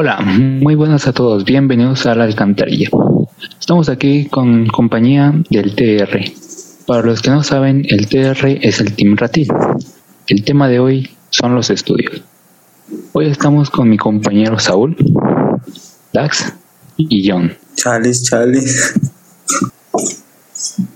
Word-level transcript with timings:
Hola, 0.00 0.20
muy 0.20 0.76
buenas 0.76 1.08
a 1.08 1.12
todos, 1.12 1.44
bienvenidos 1.44 2.06
a 2.06 2.14
la 2.14 2.22
alcantarilla. 2.22 2.88
Estamos 3.58 3.88
aquí 3.88 4.26
con 4.26 4.68
compañía 4.68 5.34
del 5.50 5.74
TR. 5.74 6.20
Para 6.86 7.02
los 7.02 7.20
que 7.20 7.30
no 7.30 7.42
saben, 7.42 7.84
el 7.88 8.06
TR 8.06 8.46
es 8.62 8.78
el 8.78 8.94
Team 8.94 9.16
Ratil. 9.16 9.48
El 10.28 10.44
tema 10.44 10.68
de 10.68 10.78
hoy 10.78 11.10
son 11.30 11.56
los 11.56 11.70
estudios. 11.70 12.22
Hoy 13.12 13.26
estamos 13.26 13.70
con 13.70 13.90
mi 13.90 13.96
compañero 13.96 14.60
Saúl, 14.60 14.96
Dax 16.12 16.52
y 16.96 17.28
John. 17.28 17.54
Chales, 17.74 18.22
chales. 18.22 18.94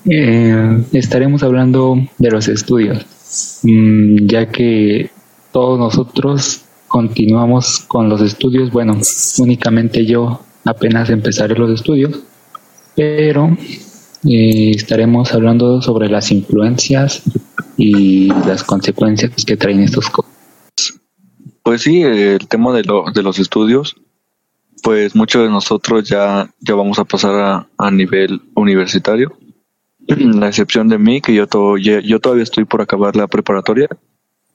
Eh, 0.05 0.85
estaremos 0.93 1.43
hablando 1.43 1.97
de 2.19 2.31
los 2.31 2.47
estudios, 2.47 3.05
mm, 3.65 4.27
ya 4.29 4.47
que 4.47 5.11
todos 5.51 5.77
nosotros 5.77 6.62
continuamos 6.93 7.81
con 7.89 8.11
los 8.11 8.21
estudios. 8.21 8.71
Bueno, 8.71 8.99
únicamente 9.39 10.05
yo 10.05 10.41
apenas 10.65 11.09
empezaré 11.09 11.55
los 11.55 11.71
estudios, 11.71 12.21
pero 12.95 13.57
eh, 14.29 14.73
estaremos 14.77 15.33
hablando 15.33 15.81
sobre 15.81 16.11
las 16.11 16.31
influencias 16.31 17.23
y 17.79 18.29
las 18.29 18.63
consecuencias 18.63 19.33
que 19.47 19.57
traen 19.57 19.81
estos 19.81 20.11
cosas. 20.11 20.31
Pues 21.63 21.81
sí, 21.81 22.03
el 22.03 22.47
tema 22.47 22.75
de, 22.75 22.85
lo, 22.85 23.07
de 23.11 23.23
los 23.23 23.39
estudios, 23.39 23.97
pues 24.83 25.17
muchos 25.17 25.45
de 25.45 25.49
nosotros 25.49 26.07
ya, 26.07 26.51
ya 26.61 26.75
vamos 26.75 26.99
a 26.99 27.05
pasar 27.05 27.35
a, 27.35 27.67
a 27.79 27.91
nivel 27.91 28.43
universitario, 28.55 29.33
la 30.09 30.49
excepción 30.49 30.89
de 30.89 30.99
mí, 30.99 31.23
que 31.23 31.35
yo, 31.35 31.47
to, 31.47 31.79
yo 31.79 32.21
todavía 32.21 32.45
estoy 32.45 32.67
por 32.67 32.83
acabar 32.83 33.17
la 33.17 33.29
preparatoria, 33.29 33.89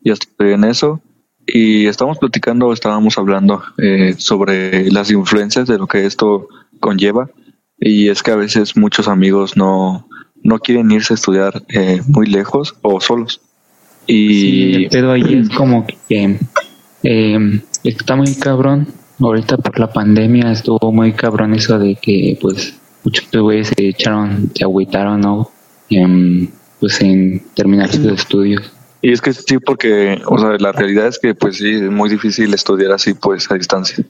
ya 0.01 0.13
estoy 0.13 0.53
en 0.53 0.65
eso, 0.65 1.01
y 1.47 1.87
estamos 1.87 2.17
platicando, 2.17 2.73
estábamos 2.73 3.17
hablando 3.17 3.63
eh, 3.77 4.15
sobre 4.17 4.91
las 4.91 5.09
influencias 5.09 5.67
de 5.67 5.77
lo 5.77 5.87
que 5.87 6.05
esto 6.05 6.47
conlleva 6.81 7.29
y 7.79 8.09
es 8.09 8.21
que 8.21 8.31
a 8.31 8.35
veces 8.35 8.75
muchos 8.75 9.07
amigos 9.07 9.55
no, 9.55 10.07
no 10.43 10.59
quieren 10.59 10.91
irse 10.91 11.13
a 11.13 11.15
estudiar 11.15 11.63
eh, 11.69 12.01
muy 12.07 12.27
lejos 12.27 12.75
o 12.81 12.99
solos. 12.99 13.41
Y 14.07 14.87
pero 14.89 15.13
ahí 15.13 15.41
es 15.41 15.49
como 15.49 15.85
que 15.85 16.37
eh, 17.03 17.61
está 17.83 18.15
muy 18.15 18.35
cabrón. 18.35 18.87
Ahorita 19.19 19.57
por 19.57 19.79
la 19.79 19.91
pandemia 19.91 20.51
estuvo 20.51 20.91
muy 20.91 21.13
cabrón 21.13 21.53
eso 21.53 21.79
de 21.79 21.95
que 21.95 22.37
pues 22.41 22.77
muchos 23.03 23.25
güeyes 23.31 23.69
se 23.69 23.89
echaron, 23.89 24.51
se 24.53 24.63
agüitaron, 24.63 25.21
¿no? 25.21 25.49
pues 26.79 27.01
en 27.01 27.41
terminar 27.55 27.91
sus 27.91 28.05
estudios. 28.05 28.76
Y 29.01 29.11
es 29.11 29.21
que 29.21 29.33
sí, 29.33 29.59
porque, 29.63 30.21
o 30.25 30.39
sea, 30.39 30.57
la 30.59 30.71
realidad 30.71 31.07
es 31.07 31.19
que, 31.19 31.35
pues 31.35 31.57
sí, 31.57 31.69
es 31.69 31.91
muy 31.91 32.09
difícil 32.09 32.53
estudiar 32.53 32.91
así, 32.91 33.13
pues, 33.13 33.49
a 33.51 33.55
distancia. 33.55 34.03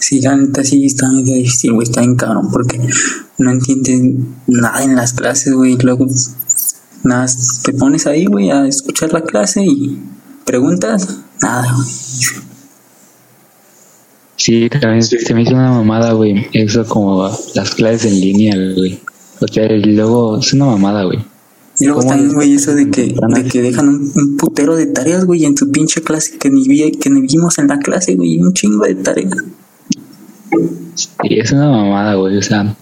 Sí, 0.00 0.20
la 0.20 0.36
neta 0.36 0.64
sí 0.64 0.86
está 0.86 1.08
muy 1.08 1.22
difícil, 1.22 1.72
güey, 1.72 1.86
está 1.86 2.00
bien 2.00 2.16
cabrón, 2.16 2.50
porque 2.50 2.80
no 3.38 3.50
entienden 3.50 4.34
nada 4.46 4.82
en 4.82 4.96
las 4.96 5.12
clases, 5.12 5.54
güey, 5.54 5.76
luego 5.80 6.06
nada, 7.04 7.26
te 7.64 7.72
pones 7.72 8.06
ahí, 8.06 8.26
güey, 8.26 8.50
a 8.50 8.66
escuchar 8.66 9.12
la 9.12 9.22
clase 9.22 9.62
y 9.64 10.02
preguntas, 10.44 11.20
nada, 11.40 11.72
güey. 11.74 11.88
Sí, 14.36 14.68
también 14.68 15.02
se 15.02 15.34
me 15.34 15.42
hizo 15.42 15.54
una 15.54 15.70
mamada, 15.70 16.12
güey, 16.12 16.48
eso 16.52 16.84
como 16.84 17.30
las 17.54 17.74
clases 17.76 18.12
en 18.12 18.20
línea, 18.20 18.56
güey. 18.74 19.00
O 19.40 19.46
sea, 19.46 19.68
luego 19.68 20.38
es 20.38 20.52
una 20.52 20.66
mamada, 20.66 21.04
güey. 21.04 21.24
Y 21.82 21.86
luego 21.86 22.04
también, 22.04 22.32
güey, 22.32 22.54
eso 22.54 22.76
de 22.76 22.88
que, 22.90 23.12
de 23.12 23.44
que 23.50 23.60
dejan 23.60 23.88
un, 23.88 24.36
putero 24.38 24.76
de 24.76 24.86
tareas, 24.86 25.24
güey, 25.24 25.44
en 25.44 25.56
su 25.56 25.68
pinche 25.72 26.00
clase 26.00 26.38
que 26.38 26.48
ni, 26.48 26.68
vi, 26.68 26.92
que 26.92 27.10
ni 27.10 27.22
vimos 27.22 27.58
en 27.58 27.66
la 27.66 27.80
clase, 27.80 28.14
güey, 28.14 28.40
un 28.40 28.52
chingo 28.52 28.84
de 28.84 28.94
tareas. 28.94 29.34
Sí, 30.94 31.08
es 31.30 31.50
una 31.50 31.68
mamada, 31.72 32.14
güey, 32.14 32.36
o 32.36 32.42
sea, 32.42 32.76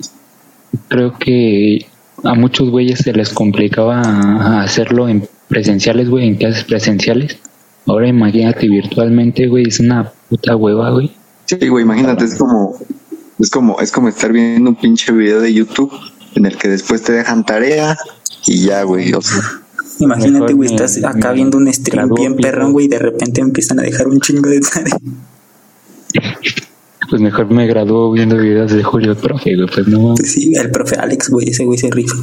creo 0.89 1.15
que 1.19 1.87
a 2.25 2.35
muchos 2.35 2.69
güeyes 2.69 2.99
se 2.99 3.15
les 3.15 3.31
complicaba 3.31 4.61
hacerlo 4.63 5.09
en 5.09 5.27
presenciales, 5.49 6.11
güey, 6.11 6.29
en 6.29 6.35
clases 6.37 6.65
presenciales. 6.65 7.39
Ahora 7.87 8.07
imagínate 8.07 8.69
virtualmente, 8.69 9.49
güey, 9.49 9.67
es 9.67 9.81
una 9.81 10.13
puta 10.29 10.57
hueva, 10.57 10.91
güey. 10.91 11.11
Sí, 11.47 11.69
güey, 11.69 11.85
imagínate, 11.85 12.27
es 12.27 12.35
como, 12.35 12.77
es 13.39 13.49
como, 13.49 13.81
es 13.81 13.93
como 13.93 14.09
estar 14.09 14.31
viendo 14.31 14.69
un 14.69 14.77
pinche 14.77 15.11
video 15.11 15.41
de 15.41 15.55
YouTube 15.55 15.91
en 16.35 16.45
el 16.45 16.59
que 16.59 16.69
después 16.69 17.03
te 17.03 17.13
dejan 17.13 17.47
tarea 17.47 17.97
y 18.47 18.67
ya, 18.67 18.83
güey, 18.83 19.13
o 19.13 19.21
sea. 19.21 19.43
Imagínate, 20.01 20.55
güey, 20.55 20.71
estás 20.71 21.03
acá 21.05 21.33
viendo 21.33 21.59
un 21.59 21.73
stream 21.73 22.11
bien 22.15 22.37
perrón, 22.37 22.73
güey, 22.73 22.87
y 22.87 22.89
de 22.89 22.99
repente 22.99 23.41
empiezan 23.41 23.81
a 23.81 23.83
dejar 23.83 24.09
un 24.09 24.21
chingo 24.21 24.49
de 24.49 24.61
tarea. 24.61 24.97
Pues 27.09 27.21
mejor 27.21 27.51
me 27.51 27.67
graduó 27.67 28.13
viendo 28.13 28.37
videos 28.37 28.73
de 28.73 28.83
Julio 28.83 29.13
el 29.13 29.19
profe, 29.19 29.57
güey, 29.57 29.67
pues 29.67 29.89
no. 29.89 30.15
Pues 30.15 30.33
sí, 30.33 30.53
el 30.55 30.71
profe 30.71 30.97
Alex, 30.97 31.29
güey, 31.29 31.51
ese 31.51 31.65
güey 31.65 31.79
se 31.79 31.91
rifa. 31.91 32.17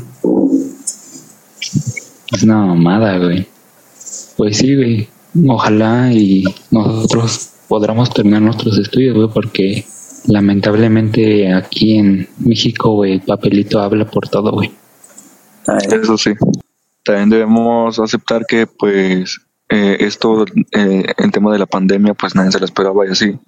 Es 2.32 2.44
una 2.44 2.66
mamada, 2.66 3.18
güey. 3.18 3.48
Pues 4.38 4.58
sí, 4.58 4.76
güey. 4.76 5.08
Ojalá 5.48 6.12
y 6.14 6.44
nosotros 6.72 7.50
podamos 7.68 8.10
terminar 8.12 8.42
nuestros 8.42 8.78
estudios, 8.80 9.16
güey, 9.16 9.30
porque 9.32 9.86
lamentablemente 10.26 11.54
aquí 11.54 11.98
en 11.98 12.28
México, 12.40 12.96
güey, 12.96 13.14
el 13.14 13.22
papelito 13.22 13.80
habla 13.80 14.06
por 14.06 14.30
todo, 14.30 14.52
güey. 14.52 14.72
Eso 15.92 16.18
sí. 16.18 16.34
También 17.04 17.30
debemos 17.30 18.00
aceptar 18.00 18.46
que, 18.46 18.68
pues, 18.68 19.40
eh, 19.70 19.98
esto, 20.02 20.46
eh, 20.72 21.06
en 21.18 21.32
tema 21.32 21.52
de 21.52 21.60
la 21.60 21.66
pandemia, 21.66 22.14
pues 22.14 22.36
nadie 22.36 22.52
se 22.52 22.60
lo 22.60 22.66
esperaba 22.66 23.06
y 23.06 23.12
así. 23.12 23.40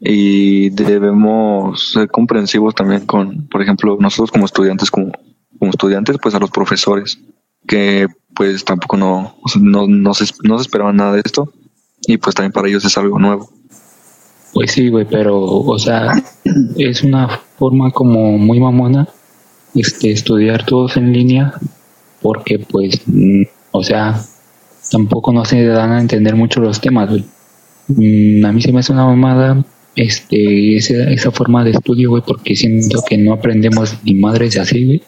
Y 0.00 0.70
debemos 0.70 1.92
ser 1.92 2.08
comprensivos 2.08 2.74
también 2.74 3.06
con, 3.06 3.48
por 3.48 3.62
ejemplo, 3.62 3.96
nosotros 3.98 4.30
como 4.30 4.44
estudiantes, 4.44 4.90
como, 4.90 5.12
como 5.58 5.70
estudiantes, 5.70 6.16
pues 6.20 6.34
a 6.34 6.38
los 6.38 6.50
profesores, 6.50 7.18
que 7.66 8.06
pues 8.34 8.64
tampoco 8.64 8.98
no, 8.98 9.36
no, 9.58 9.86
no, 9.86 10.14
se, 10.14 10.26
no 10.42 10.58
se 10.58 10.62
esperaban 10.62 10.96
nada 10.96 11.14
de 11.14 11.22
esto. 11.24 11.50
Y 12.06 12.18
pues 12.18 12.34
también 12.34 12.52
para 12.52 12.68
ellos 12.68 12.84
es 12.84 12.96
algo 12.98 13.18
nuevo. 13.18 13.50
Pues 14.52 14.72
sí, 14.72 14.88
güey, 14.88 15.06
pero, 15.06 15.42
o 15.42 15.78
sea, 15.78 16.12
es 16.76 17.02
una 17.02 17.28
forma 17.58 17.90
como 17.90 18.38
muy 18.38 18.60
mamona 18.60 19.08
este, 19.76 20.10
estudiar 20.10 20.64
todos 20.64 20.96
en 20.96 21.12
línea 21.12 21.52
porque 22.20 22.58
pues, 22.58 23.02
mm, 23.06 23.42
o 23.72 23.82
sea, 23.84 24.20
tampoco 24.90 25.32
no 25.32 25.44
se 25.44 25.64
dan 25.64 25.92
a 25.92 26.00
entender 26.00 26.34
mucho 26.34 26.60
los 26.60 26.80
temas. 26.80 27.10
Mm, 27.88 28.44
a 28.44 28.52
mí 28.52 28.62
se 28.62 28.72
me 28.72 28.80
hace 28.80 28.92
una 28.92 29.04
mamada 29.04 29.64
este, 29.94 30.76
esa, 30.76 31.10
esa 31.10 31.30
forma 31.30 31.64
de 31.64 31.70
estudio, 31.70 32.10
güey, 32.10 32.22
porque 32.26 32.56
siento 32.56 33.02
que 33.08 33.16
no 33.16 33.32
aprendemos 33.32 33.96
ni 34.02 34.14
madres 34.14 34.58
así, 34.58 34.84
güey. 34.84 35.02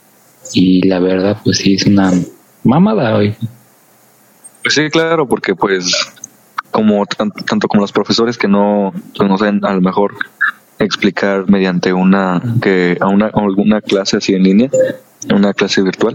Y 0.52 0.86
la 0.86 0.98
verdad, 0.98 1.38
pues 1.42 1.58
sí, 1.58 1.74
es 1.74 1.86
una 1.86 2.12
mamada, 2.64 3.16
güey. 3.16 3.34
Pues 4.62 4.74
sí, 4.74 4.88
claro, 4.90 5.28
porque 5.28 5.54
pues 5.54 5.92
como 6.70 7.04
tanto 7.06 7.66
como 7.66 7.80
los 7.80 7.92
profesores 7.92 8.36
que 8.38 8.48
no, 8.48 8.92
pues 9.16 9.28
no 9.28 9.38
saben 9.38 9.64
a 9.64 9.72
lo 9.72 9.80
mejor 9.80 10.14
explicar 10.78 11.48
mediante 11.48 11.92
una 11.92 12.42
que 12.62 12.96
a 13.00 13.08
una 13.08 13.26
alguna 13.26 13.80
clase 13.80 14.18
así 14.18 14.34
en 14.34 14.42
línea 14.42 14.70
una 15.34 15.52
clase 15.52 15.82
virtual 15.82 16.14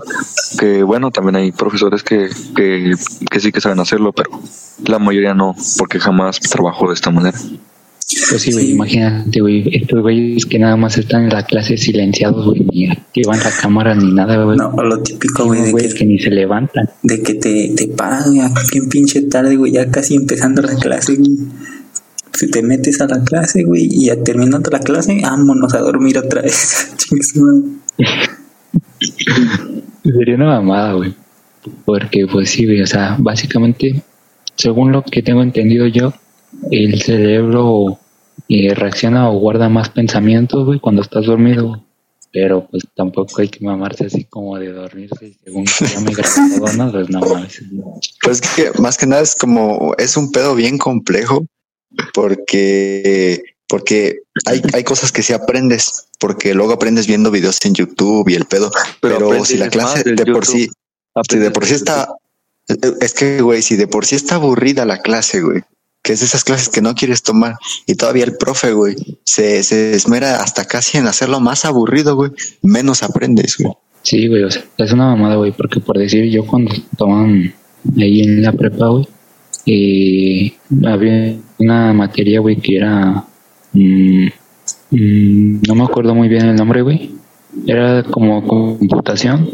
que 0.60 0.84
bueno 0.84 1.12
también 1.12 1.36
hay 1.36 1.52
profesores 1.52 2.04
que, 2.04 2.30
que, 2.56 2.94
que 3.30 3.40
sí 3.40 3.52
que 3.52 3.62
saben 3.62 3.80
hacerlo 3.80 4.14
pero 4.14 4.30
la 4.86 5.00
mayoría 5.00 5.34
no 5.34 5.56
porque 5.78 6.00
jamás 6.00 6.40
trabajo 6.40 6.88
de 6.88 6.94
esta 6.94 7.12
manera 7.12 7.38
pues 8.30 8.42
sí, 8.42 8.52
güey, 8.52 8.72
imagínate, 8.72 9.40
güey, 9.40 9.64
estos 9.76 10.02
güeyes 10.02 10.46
que 10.46 10.60
nada 10.60 10.76
más 10.76 10.98
están 10.98 11.24
en 11.24 11.30
la 11.30 11.46
clase 11.46 11.78
silenciados, 11.78 12.46
güey, 12.46 12.66
ni 12.72 12.90
activan 12.90 13.40
la 13.40 13.50
cámara 13.50 13.96
ni 13.96 14.12
nada, 14.12 14.44
güey. 14.44 14.58
No, 14.58 14.72
lo 14.72 15.02
típico, 15.02 15.46
güey, 15.46 15.62
de 15.62 15.74
que, 15.74 15.94
que, 15.94 16.06
ni 16.06 16.20
se 16.20 16.30
levantan. 16.30 16.90
De 17.02 17.24
que 17.24 17.36
te, 17.36 17.74
te 17.76 17.88
paran, 17.88 18.36
güey, 18.36 18.48
bien 18.72 18.90
pinche 18.90 19.22
tarde, 19.24 19.56
güey, 19.56 19.72
ya 19.72 19.90
casi 19.90 20.16
empezando 20.16 20.62
la 20.62 20.76
clase, 20.76 21.16
güey 21.16 21.30
si 22.44 22.52
te 22.52 22.62
metes 22.62 23.00
a 23.00 23.08
la 23.08 23.24
clase, 23.24 23.64
güey, 23.64 23.88
y 23.90 24.08
ya 24.08 24.22
terminando 24.22 24.70
la 24.70 24.80
clase, 24.80 25.18
vámonos 25.22 25.74
a 25.74 25.80
dormir 25.80 26.18
otra 26.18 26.42
vez. 26.42 26.94
Sería 30.04 30.36
una 30.36 30.60
mamada, 30.60 30.94
güey. 30.94 31.14
Porque, 31.86 32.28
pues 32.28 32.50
sí, 32.50 32.66
güey, 32.66 32.82
o 32.82 32.88
sea, 32.88 33.16
básicamente, 33.18 34.04
según 34.56 34.92
lo 34.92 35.04
que 35.04 35.22
tengo 35.22 35.42
entendido 35.42 35.88
yo, 35.88 36.14
el 36.70 37.02
cerebro 37.02 37.98
eh, 38.50 38.74
reacciona 38.76 39.30
o 39.30 39.40
guarda 39.40 39.70
más 39.70 39.88
pensamientos, 39.90 40.66
güey, 40.66 40.82
cuando 40.82 41.02
estás 41.02 41.26
dormido. 41.26 41.82
Pero 42.34 42.68
pues 42.70 42.84
tampoco 42.96 43.42
hay 43.42 43.48
que 43.48 43.64
mamarse 43.64 44.08
así 44.08 44.26
como 44.26 44.58
de 44.58 44.74
dormirse 44.74 45.38
según 45.44 45.66
que 45.66 45.86
ya 45.86 46.00
me 46.00 46.12
grabado, 46.16 46.74
¿no? 46.76 46.92
Pues 46.92 47.10
no 47.10 47.20
mames. 47.20 47.64
Pues 48.24 48.42
que 48.42 48.72
más 48.82 48.98
que 48.98 49.06
nada 49.06 49.22
es 49.22 49.36
como, 49.36 49.94
es 50.00 50.18
un 50.18 50.32
pedo 50.32 50.56
bien 50.56 50.80
complejo 50.80 51.46
porque 52.14 53.44
porque 53.68 54.20
hay, 54.46 54.62
hay 54.74 54.84
cosas 54.84 55.12
que 55.12 55.24
sí 55.24 55.34
aprendes, 55.34 56.08
porque 56.20 56.54
luego 56.54 56.74
aprendes 56.74 57.08
viendo 57.08 57.32
videos 57.32 57.64
en 57.66 57.74
YouTube 57.74 58.30
y 58.30 58.36
el 58.36 58.46
pedo, 58.46 58.72
pero, 59.02 59.44
si 59.46 59.58
la 59.58 59.70
clase 59.70 60.04
de 60.04 60.26
por 60.26 60.46
sí, 60.46 60.70
si 61.30 61.38
de 61.38 61.50
por 61.50 61.66
sí 61.66 61.74
está, 61.74 62.10
es 63.02 63.14
que, 63.14 63.42
güey, 63.42 63.62
si 63.62 63.76
de 63.76 63.88
por 63.88 64.06
sí 64.06 64.16
está 64.16 64.36
aburrida 64.36 64.86
la 64.86 65.00
clase, 65.00 65.42
güey, 65.42 65.64
que 66.04 66.14
es 66.14 66.20
de 66.20 66.26
esas 66.26 66.44
clases 66.44 66.70
que 66.70 66.82
no 66.82 66.94
quieres 66.96 67.24
tomar. 67.24 67.56
Y 67.88 67.96
todavía 67.96 68.26
el 68.26 68.38
profe, 68.38 68.74
güey, 68.74 68.96
se, 69.24 69.64
se 69.64 69.94
esmera 69.96 70.42
hasta 70.42 70.66
casi 70.66 70.98
en 70.98 71.08
hacerlo 71.08 71.40
más 71.40 71.66
aburrido, 71.66 72.16
güey. 72.16 72.32
Menos 72.62 73.04
aprendes, 73.04 73.58
güey. 73.58 73.74
Sí, 74.04 74.28
güey, 74.28 74.44
o 74.44 74.52
sea, 74.52 74.64
es 74.78 74.92
una 74.92 75.08
mamada, 75.08 75.38
güey, 75.38 75.54
porque 75.54 75.80
por 75.80 75.98
decir, 75.98 76.30
yo 76.30 76.46
cuando 76.46 76.76
toman 76.98 77.54
ahí 77.98 78.22
en 78.22 78.44
la 78.44 78.52
prepa, 78.52 78.90
güey, 78.90 79.08
eh, 79.66 80.54
había 80.86 81.38
una 81.64 81.94
materia, 81.94 82.40
güey, 82.40 82.58
que 82.58 82.78
era... 82.78 83.24
mm, 83.74 84.28
mm, 84.92 85.62
no 85.68 85.76
me 85.76 85.84
acuerdo 85.84 86.16
muy 86.16 86.28
bien 86.28 86.46
el 86.46 86.56
nombre, 86.56 86.82
güey. 86.82 87.12
Era 87.68 88.04
como 88.04 88.46
computación. 88.46 89.50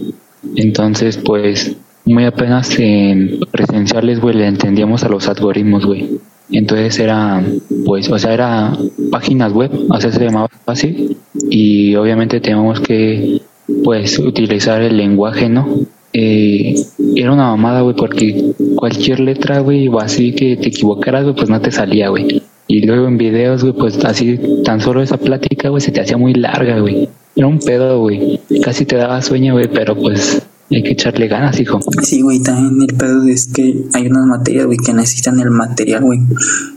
Entonces, 0.56 1.18
pues, 1.18 1.76
muy 2.06 2.26
apenas 2.26 2.78
en 2.80 3.40
presenciales, 3.52 4.20
güey, 4.20 4.36
le 4.36 4.48
entendíamos 4.48 5.04
a 5.04 5.10
los 5.10 5.28
algoritmos, 5.28 5.86
güey. 5.86 6.20
Entonces 6.52 6.98
era, 7.00 7.44
pues, 7.86 8.10
o 8.10 8.18
sea, 8.18 8.34
era 8.34 8.78
páginas 9.12 9.54
web, 9.54 9.72
o 9.90 10.02
sea, 10.02 10.12
se 10.12 10.26
llamaba 10.26 10.50
así. 10.66 11.18
Y 11.50 11.96
obviamente 11.96 12.40
teníamos 12.40 12.80
que, 12.80 13.42
pues, 13.84 14.18
utilizar 14.18 14.82
el 14.82 14.98
lenguaje, 14.98 15.50
¿no? 15.50 15.68
Eh, 16.14 16.76
era 17.16 17.32
una 17.32 17.44
mamada, 17.44 17.82
güey, 17.82 17.96
porque 17.96 18.54
cualquier 18.76 19.20
letra, 19.20 19.60
güey, 19.60 19.88
o 19.88 20.00
así 20.00 20.34
que 20.34 20.58
te 20.58 20.70
equivocaras, 20.70 21.24
güey, 21.24 21.36
pues 21.36 21.50
no 21.50 21.62
te 21.62 21.72
salía, 21.72 22.10
güey. 22.10 22.42
Y 22.68 22.86
luego 22.86 23.08
en 23.08 23.18
videos, 23.18 23.64
güey, 23.64 23.74
pues 23.74 24.04
así, 24.06 24.40
tan 24.64 24.82
solo 24.82 25.02
esa 25.02 25.18
plática, 25.18 25.70
güey, 25.70 25.82
se 25.82 25.92
te 25.92 26.02
hacía 26.02 26.18
muy 26.18 26.34
larga, 26.34 26.80
güey. 26.80 27.10
Era 27.36 27.48
un 27.48 27.60
pedo, 27.60 28.00
güey. 28.02 28.40
Casi 28.64 28.86
te 28.86 28.96
daba 28.96 29.22
sueño, 29.22 29.54
güey, 29.54 29.68
pero 29.72 29.96
pues 29.96 30.42
hay 30.72 30.84
que 30.84 30.92
echarle 30.92 31.28
ganas, 31.28 31.60
hijo. 31.60 31.80
Sí, 32.04 32.22
güey, 32.22 32.42
también 32.42 32.88
el 32.88 32.96
pedo 32.96 33.24
es 33.28 33.48
que 33.48 33.86
hay 33.94 34.08
unas 34.08 34.26
materias, 34.26 34.66
güey, 34.66 34.78
que 34.78 34.94
necesitan 34.94 35.40
el 35.40 35.50
material, 35.50 36.04
güey. 36.04 36.20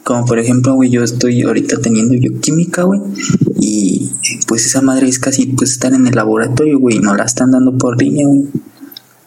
Como 0.02 0.24
por 0.24 0.38
ejemplo, 0.38 0.74
güey, 0.74 0.88
yo 0.88 1.02
estoy 1.02 1.42
ahorita 1.42 1.78
teniendo 1.80 2.14
bioquímica, 2.14 2.84
güey. 2.84 3.00
Y 3.60 4.10
pues 4.46 4.66
esa 4.66 4.80
madre 4.80 5.08
es 5.08 5.18
casi 5.18 5.46
pues 5.46 5.72
estar 5.72 5.92
en 5.92 6.06
el 6.06 6.14
laboratorio, 6.14 6.78
güey. 6.78 7.00
No 7.00 7.14
la 7.14 7.24
están 7.24 7.50
dando 7.50 7.76
por 7.76 8.00
línea, 8.00 8.26
güey. 8.26 8.44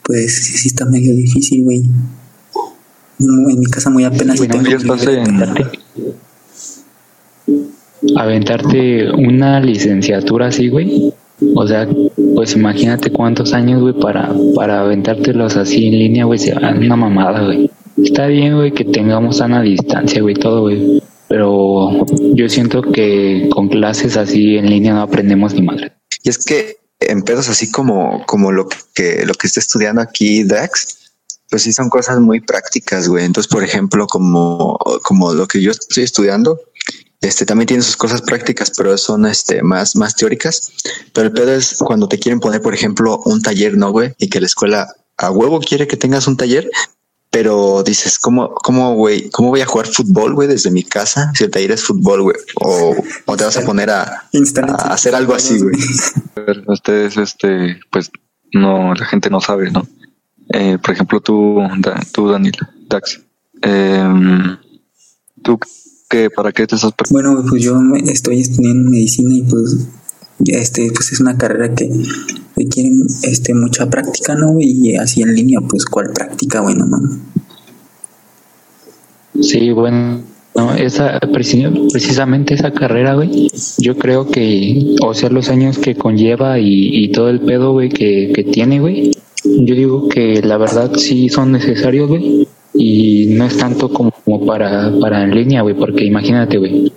Pues 0.05 0.45
sí, 0.45 0.53
sí 0.57 0.67
está 0.69 0.85
medio 0.85 1.13
difícil, 1.15 1.63
güey. 1.63 1.83
En 3.19 3.59
mi 3.59 3.65
casa 3.65 3.89
muy 3.89 4.03
apenas 4.03 4.39
sí 4.39 4.45
Bueno, 4.47 4.63
tengo 4.63 4.69
ya 4.69 4.77
estás 4.77 5.07
en- 5.07 5.43
Aventarte 8.15 9.11
una 9.11 9.59
licenciatura 9.59 10.47
así, 10.47 10.69
güey. 10.69 11.13
O 11.55 11.67
sea, 11.67 11.87
pues 12.35 12.55
imagínate 12.55 13.11
cuántos 13.11 13.53
años, 13.53 13.81
güey, 13.81 13.93
para, 13.99 14.33
para 14.55 14.81
aventártelos 14.81 15.57
así 15.57 15.87
en 15.87 15.99
línea, 15.99 16.25
güey, 16.25 16.39
se 16.39 16.53
una 16.53 16.95
mamada, 16.95 17.43
güey. 17.45 17.69
Está 17.97 18.27
bien, 18.27 18.55
güey, 18.55 18.71
que 18.71 18.85
tengamos 18.85 19.37
sana 19.37 19.61
distancia, 19.61 20.21
güey, 20.21 20.35
todo, 20.35 20.61
güey. 20.61 21.01
Pero 21.27 22.05
yo 22.35 22.47
siento 22.47 22.81
que 22.83 23.49
con 23.51 23.69
clases 23.69 24.15
así 24.17 24.57
en 24.57 24.69
línea 24.69 24.93
no 24.93 25.01
aprendemos 25.01 25.53
ni 25.55 25.61
madre. 25.63 25.93
Y 26.23 26.29
es 26.29 26.37
que 26.37 26.75
en 27.00 27.21
pedos 27.24 27.50
así 27.50 27.71
como, 27.71 28.25
como 28.25 28.51
lo 28.51 28.68
que, 28.94 29.25
lo 29.25 29.33
que 29.33 29.47
está 29.47 29.59
estudiando 29.59 30.01
aquí 30.01 30.44
Dax, 30.44 31.13
pues 31.50 31.63
sí 31.63 31.74
son 31.74 31.89
cosas 31.89 32.19
muy 32.19 32.42
prácticas, 32.42 33.07
güey. 33.07 33.25
Entonces, 33.25 33.51
por 33.51 33.63
ejemplo, 33.63 34.07
como, 34.07 34.77
como 35.03 35.33
lo 35.33 35.47
que 35.47 35.62
yo 35.62 35.71
estoy 35.71 36.03
estudiando, 36.03 36.59
este 37.21 37.45
también 37.45 37.68
tiene 37.68 37.83
sus 37.83 37.97
cosas 37.97 38.21
prácticas, 38.21 38.71
pero 38.75 38.97
son 38.97 39.25
este 39.25 39.62
más, 39.62 39.95
más 39.95 40.15
teóricas. 40.15 40.71
Pero 41.13 41.27
el 41.27 41.33
pedo 41.33 41.53
es 41.53 41.77
cuando 41.80 42.07
te 42.07 42.19
quieren 42.19 42.39
poner, 42.39 42.62
por 42.62 42.74
ejemplo, 42.74 43.21
un 43.25 43.41
taller, 43.41 43.77
¿no, 43.77 43.91
güey? 43.91 44.13
Y 44.18 44.30
que 44.30 44.39
la 44.39 44.48
escuela 44.48 44.88
a 45.18 45.31
huevo 45.31 45.59
quiere 45.59 45.88
que 45.88 45.98
tengas 45.98 46.27
un 46.27 46.38
taller, 46.38 46.69
pero 47.35 47.83
dices, 47.83 48.17
¿cómo, 48.17 48.53
cómo, 48.53 48.95
güey? 48.95 49.29
¿Cómo 49.29 49.49
voy 49.49 49.59
a 49.59 49.65
jugar 49.65 49.87
fútbol, 49.87 50.35
güey, 50.35 50.47
desde 50.47 50.71
mi 50.71 50.83
casa? 50.83 51.33
Si 51.35 51.43
el 51.43 51.51
taller 51.51 51.71
es 51.71 51.83
fútbol, 51.83 52.21
güey. 52.21 52.37
O, 52.61 52.95
o 53.25 53.35
te 53.35 53.43
vas 53.43 53.57
a 53.57 53.65
poner 53.65 53.89
a, 53.89 54.23
hacer 54.89 55.13
algo 55.13 55.35
así, 55.35 55.59
güey. 55.59 55.75
ver, 56.33 56.63
ustedes, 56.65 57.17
este, 57.17 57.77
pues, 57.91 58.09
no, 58.53 58.93
la 58.93 59.05
gente 59.05 59.29
no 59.29 59.41
sabe, 59.41 59.69
¿no? 59.69 59.85
Eh, 60.53 60.77
por 60.81 60.93
ejemplo, 60.93 61.19
tú, 61.19 61.59
Da- 61.79 61.99
tú 62.13 62.29
Daniel, 62.29 62.55
Dax, 62.87 63.19
em, 63.61 64.55
tú, 65.43 65.59
qué, 66.09 66.29
¿para 66.29 66.53
qué 66.53 66.65
te 66.65 66.75
estás 66.75 66.93
Bueno, 67.09 67.43
pues 67.49 67.61
yo 67.61 67.75
me- 67.81 67.99
estoy 68.13 68.39
estudiando 68.39 68.91
medicina 68.91 69.33
y 69.33 69.41
pues 69.41 69.89
este 70.45 70.89
pues 70.93 71.11
es 71.11 71.19
una 71.21 71.37
carrera 71.37 71.73
que 71.73 71.89
requiere 72.55 72.89
este 73.23 73.53
mucha 73.53 73.89
práctica, 73.89 74.35
¿no? 74.35 74.57
Y 74.59 74.95
así 74.95 75.21
en 75.21 75.33
línea, 75.33 75.59
pues 75.61 75.85
cuál 75.85 76.11
práctica, 76.13 76.61
bueno, 76.61 76.85
mames. 76.87 77.17
Sí, 79.41 79.71
bueno, 79.71 80.21
no, 80.55 80.73
esa, 80.75 81.19
preci- 81.19 81.91
precisamente 81.91 82.53
esa 82.53 82.71
carrera, 82.71 83.15
güey, 83.15 83.51
yo 83.79 83.97
creo 83.97 84.29
que, 84.29 84.95
o 85.01 85.13
sea, 85.13 85.29
los 85.29 85.49
años 85.49 85.77
que 85.77 85.95
conlleva 85.95 86.57
y, 86.59 87.03
y 87.03 87.11
todo 87.11 87.29
el 87.29 87.41
pedo, 87.41 87.73
güey, 87.73 87.89
que, 87.89 88.31
que 88.33 88.43
tiene, 88.45 88.79
güey, 88.79 89.11
yo 89.43 89.75
digo 89.75 90.07
que 90.07 90.41
la 90.41 90.57
verdad 90.57 90.93
sí 90.95 91.27
son 91.27 91.51
necesarios, 91.51 92.07
güey, 92.07 92.47
y 92.73 93.25
no 93.31 93.45
es 93.45 93.57
tanto 93.57 93.89
como, 93.91 94.11
como 94.11 94.45
para, 94.45 94.93
para 95.01 95.23
en 95.23 95.35
línea, 95.35 95.61
güey, 95.61 95.75
porque 95.75 96.05
imagínate, 96.05 96.57
güey, 96.57 96.93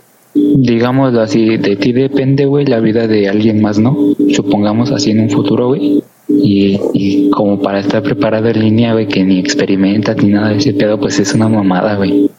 digámoslo 0.57 1.21
así, 1.21 1.57
de 1.57 1.77
ti 1.77 1.93
depende, 1.93 2.47
güey, 2.47 2.67
la 2.67 2.81
vida 2.81 3.07
de 3.07 3.29
alguien 3.29 3.61
más, 3.61 3.79
¿no? 3.79 3.97
Supongamos 4.35 4.91
así 4.91 5.11
en 5.11 5.21
un 5.21 5.31
futuro, 5.31 5.69
güey. 5.69 6.03
Y, 6.29 7.31
como 7.31 7.61
para 7.63 7.81
estar 7.81 8.03
preparado 8.03 8.49
en 8.49 8.61
línea, 8.61 8.93
güey, 8.93 9.09
que 9.09 9.25
ni 9.25 9.39
experimentas 9.39 10.17
ni 10.23 10.31
nada 10.31 10.51
de 10.51 10.59
ese 10.59 10.75
pedo, 10.75 11.01
pues 11.01 11.19
es 11.19 11.35
una 11.35 11.49
mamada, 11.49 11.97
güey. 11.97 12.31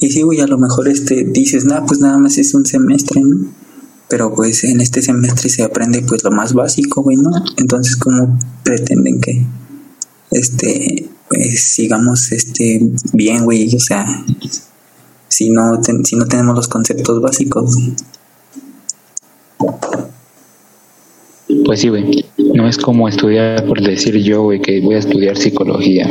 Y 0.00 0.10
sí, 0.10 0.22
güey, 0.22 0.40
a 0.40 0.46
lo 0.46 0.58
mejor 0.58 0.88
este 0.88 1.24
dices, 1.24 1.64
nada, 1.64 1.84
pues 1.86 2.00
nada 2.00 2.18
más 2.18 2.36
es 2.38 2.54
un 2.54 2.66
semestre, 2.66 3.20
¿no? 3.22 3.46
Pero 4.08 4.34
pues 4.34 4.64
en 4.64 4.80
este 4.80 5.02
semestre 5.02 5.48
se 5.48 5.62
aprende 5.62 6.02
pues 6.02 6.24
lo 6.24 6.32
más 6.32 6.52
básico, 6.52 7.02
güey, 7.02 7.16
¿no? 7.16 7.30
Entonces, 7.56 7.96
¿cómo 7.96 8.38
pretenden 8.64 9.20
que 9.20 9.46
este 10.32 11.08
pues 11.28 11.74
sigamos 11.74 12.32
este 12.32 12.90
bien, 13.12 13.44
güey? 13.44 13.74
O 13.74 13.78
sea, 13.78 14.04
si 15.30 15.48
no 15.50 15.80
ten- 15.80 16.04
si 16.04 16.16
no 16.16 16.26
tenemos 16.26 16.54
los 16.54 16.68
conceptos 16.68 17.22
básicos. 17.22 17.74
Pues 21.64 21.80
sí, 21.80 21.88
güey. 21.88 22.24
No 22.54 22.68
es 22.68 22.76
como 22.76 23.08
estudiar, 23.08 23.64
por 23.66 23.80
decir 23.80 24.16
yo, 24.18 24.42
güey, 24.42 24.60
que 24.60 24.80
voy 24.80 24.94
a 24.94 24.98
estudiar 24.98 25.36
psicología. 25.36 26.08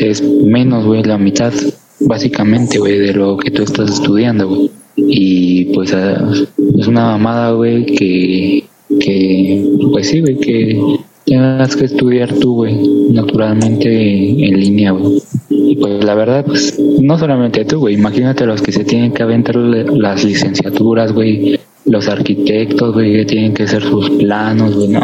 Es 0.00 0.22
menos, 0.22 0.84
güey, 0.86 1.02
la 1.02 1.18
mitad, 1.18 1.52
básicamente, 2.00 2.78
güey, 2.78 2.98
de 2.98 3.14
lo 3.14 3.36
que 3.36 3.50
tú 3.50 3.62
estás 3.62 3.90
estudiando, 3.90 4.48
güey. 4.48 4.70
Y 4.96 5.66
pues 5.74 5.92
ah, 5.94 6.30
es 6.78 6.86
una 6.86 7.12
mamada, 7.12 7.52
güey, 7.52 7.86
que, 7.86 8.64
que, 8.98 9.70
pues 9.92 10.08
sí, 10.08 10.20
güey, 10.20 10.38
que 10.38 10.98
tengas 11.28 11.76
que 11.76 11.84
estudiar 11.84 12.32
tú, 12.34 12.54
güey, 12.54 13.10
naturalmente 13.12 13.88
en 13.88 14.60
línea, 14.60 14.92
güey. 14.92 15.22
Y 15.50 15.76
pues 15.76 16.02
la 16.04 16.14
verdad, 16.14 16.44
pues 16.44 16.78
no 16.78 17.18
solamente 17.18 17.64
tú, 17.64 17.80
güey, 17.80 17.94
imagínate 17.94 18.46
los 18.46 18.62
que 18.62 18.72
se 18.72 18.84
tienen 18.84 19.12
que 19.12 19.22
aventar 19.22 19.56
las 19.56 20.24
licenciaturas, 20.24 21.12
güey, 21.12 21.60
los 21.84 22.08
arquitectos, 22.08 22.94
güey, 22.94 23.12
que 23.12 23.24
tienen 23.26 23.54
que 23.54 23.64
hacer 23.64 23.82
sus 23.82 24.10
planos, 24.10 24.74
güey, 24.74 24.88
no, 24.88 25.00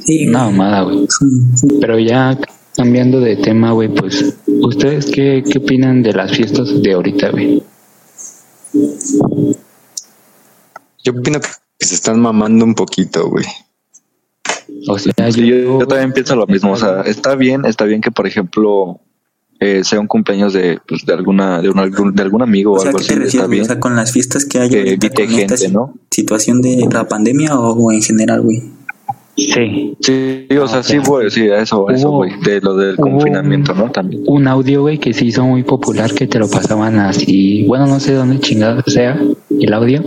Sí, 0.00 0.28
una 0.28 0.44
mamada, 0.44 0.82
güey. 0.82 1.06
Pero 1.80 1.98
ya 1.98 2.38
cambiando 2.76 3.20
de 3.20 3.36
tema, 3.36 3.72
güey, 3.72 3.88
pues, 3.88 4.34
¿ustedes 4.46 5.06
qué, 5.06 5.42
qué 5.50 5.58
opinan 5.58 6.02
de 6.02 6.12
las 6.12 6.32
fiestas 6.32 6.82
de 6.82 6.92
ahorita, 6.92 7.30
güey? 7.30 7.62
Yo 11.04 11.12
opino 11.12 11.40
que 11.40 11.48
se 11.86 11.94
están 11.94 12.20
mamando 12.20 12.64
un 12.64 12.74
poquito, 12.74 13.28
güey. 13.28 13.44
O 14.88 14.98
sea, 14.98 15.12
Sí, 15.30 15.46
yo, 15.46 15.56
yo, 15.80 15.86
también 15.86 16.12
pienso 16.12 16.34
lo 16.36 16.46
mismo, 16.46 16.72
o 16.72 16.76
sea, 16.76 17.02
está 17.02 17.34
bien, 17.36 17.64
está 17.64 17.84
bien 17.84 18.00
que, 18.00 18.10
por 18.10 18.26
ejemplo, 18.26 19.00
eh, 19.60 19.84
sea 19.84 20.00
un 20.00 20.08
cumpleaños 20.08 20.52
de, 20.52 20.78
pues, 20.88 21.06
de 21.06 21.12
alguna, 21.12 21.60
de 21.62 21.70
un, 21.70 21.78
algún, 21.78 22.14
de 22.14 22.22
algún 22.22 22.42
amigo 22.42 22.72
o 22.72 22.76
O 22.76 22.78
sea, 22.80 22.88
algo 22.88 22.98
¿qué 22.98 23.04
así, 23.04 23.14
te 23.14 23.14
está 23.14 23.24
refieres, 23.24 23.46
güey? 23.46 23.50
bien 23.58 23.62
O 23.62 23.66
sea, 23.66 23.80
con 23.80 23.94
las 23.96 24.10
fiestas 24.12 24.44
que 24.44 24.58
hay 24.58 24.68
que 24.70 24.78
ahorita 24.80 25.08
con 25.10 25.24
esta 25.24 25.56
gente, 25.56 25.68
¿no? 25.68 25.94
situación 26.10 26.60
de 26.62 26.88
la 26.92 27.06
pandemia 27.06 27.56
o 27.58 27.92
en 27.92 28.02
general, 28.02 28.40
güey. 28.42 28.60
sí, 29.36 29.96
Sí, 30.00 30.46
o 30.60 30.66
sea, 30.66 30.80
Ok. 30.80 30.84
sí, 30.84 30.98
güey, 30.98 31.30
sí, 31.30 31.44
eso, 31.48 31.88
a 31.88 31.94
eso, 31.94 32.08
Hubo- 32.10 32.16
güey, 32.16 32.32
de 32.44 32.60
lo 32.60 32.74
del 32.76 32.96
hubo 32.96 33.02
confinamiento, 33.04 33.72
un- 33.72 33.78
¿no? 33.78 33.90
También. 33.90 34.22
un 34.26 34.46
audio, 34.48 34.82
güey, 34.82 34.98
que 34.98 35.12
se 35.14 35.24
hizo 35.24 35.44
muy 35.44 35.62
popular 35.62 36.12
que 36.12 36.26
te 36.26 36.38
lo 36.40 36.48
pasaban 36.50 36.98
así. 36.98 37.64
Bueno, 37.66 37.86
no 37.86 38.00
sé 38.00 38.14
dónde 38.14 38.40
chingada 38.40 38.82
sea 38.88 39.18
el 39.48 39.72
audio, 39.72 40.02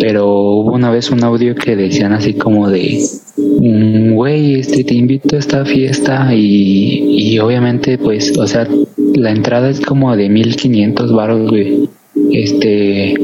pero 0.00 0.26
hubo 0.30 0.72
una 0.72 0.90
vez 0.90 1.10
un 1.10 1.22
audio 1.24 1.54
que 1.54 1.76
decían 1.76 2.12
así 2.12 2.34
como 2.34 2.68
de, 2.68 3.00
mm, 3.36 4.14
güey, 4.14 4.60
este, 4.60 4.84
te 4.84 4.94
invito 4.94 5.36
a 5.36 5.38
esta 5.38 5.64
fiesta 5.64 6.28
y, 6.34 7.32
y 7.34 7.38
obviamente, 7.38 7.98
pues, 7.98 8.36
o 8.38 8.46
sea, 8.46 8.66
la 9.14 9.30
entrada 9.30 9.70
es 9.70 9.80
como 9.80 10.14
de 10.16 10.28
1500 10.28 11.12
baros, 11.12 11.48
güey. 11.50 11.88
Este, 12.32 13.14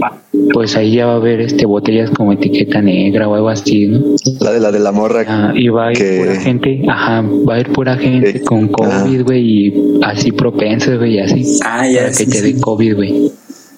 pues 0.52 0.76
ahí 0.76 0.92
ya 0.94 1.06
va 1.06 1.14
a 1.14 1.16
haber 1.16 1.40
este 1.40 1.66
botellas 1.66 2.10
como 2.10 2.32
etiqueta 2.32 2.80
negra 2.80 3.26
o 3.28 3.34
algo 3.34 3.48
así, 3.48 3.86
¿no? 3.88 4.00
La 4.40 4.52
de 4.52 4.60
la 4.60 4.70
de 4.70 4.78
la 4.78 4.92
morra. 4.92 5.24
Ah, 5.26 5.52
y 5.54 5.68
va 5.68 5.88
a 5.88 5.92
ir 5.92 5.98
que- 5.98 6.18
pura 6.20 6.36
gente, 6.40 6.82
ajá, 6.88 7.22
va 7.22 7.54
a 7.56 7.60
ir 7.60 7.68
pura 7.72 7.96
gente 7.96 8.32
Sí. 8.34 8.44
con. 8.44 8.68
COVID, 8.68 9.22
güey, 9.24 9.42
y 9.66 9.74
así 10.02 10.30
propensos, 10.30 10.96
güey, 10.98 11.18
así. 11.18 11.58
Ah, 11.64 11.88
ya, 11.88 11.96
para 12.02 12.08
que 12.08 12.14
sí, 12.14 12.26
te 12.26 12.38
sí. 12.38 12.52
dé 12.52 12.60
COVID, 12.60 12.94
güey. 12.94 13.32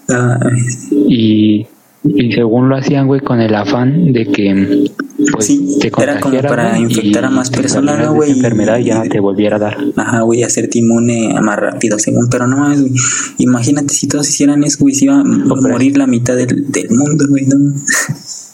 Ay, 0.08 0.60
y, 1.08 1.66
y 2.14 2.32
según 2.32 2.68
lo 2.68 2.76
hacían, 2.76 3.06
güey, 3.06 3.20
con 3.20 3.40
el 3.40 3.54
afán 3.54 4.12
de 4.12 4.26
que 4.26 4.88
pues, 5.32 5.46
Sí, 5.46 5.78
te 5.80 5.90
era 6.02 6.20
como 6.20 6.40
para 6.42 6.78
infectar 6.78 7.24
a 7.24 7.30
más 7.30 7.50
personas, 7.50 7.96
salieras 7.96 8.06
¿no, 8.06 8.12
de 8.12 8.16
güey? 8.18 8.30
enfermedad 8.32 8.78
y 8.78 8.84
ya 8.84 9.02
te 9.02 9.20
volviera 9.20 9.56
a 9.56 9.58
dar. 9.58 9.76
Ajá, 9.96 10.20
güey, 10.20 10.42
hacerte 10.42 10.78
inmune 10.78 11.34
más 11.40 11.58
rápido, 11.58 11.98
según. 11.98 12.28
Pero 12.28 12.46
no 12.46 12.58
mames, 12.58 12.82
güey. 12.82 12.92
Imagínate 13.38 13.94
si 13.94 14.08
todos 14.08 14.28
hicieran 14.28 14.62
eso, 14.64 14.78
güey, 14.80 14.94
se 14.94 15.06
iba 15.06 15.20
a 15.20 15.24
morir 15.24 15.96
la 15.96 16.06
mitad 16.06 16.36
del, 16.36 16.70
del 16.70 16.90
mundo, 16.90 17.24
güey, 17.28 17.46
¿no? 17.46 17.74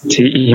Sí, 0.08 0.24
y 0.24 0.54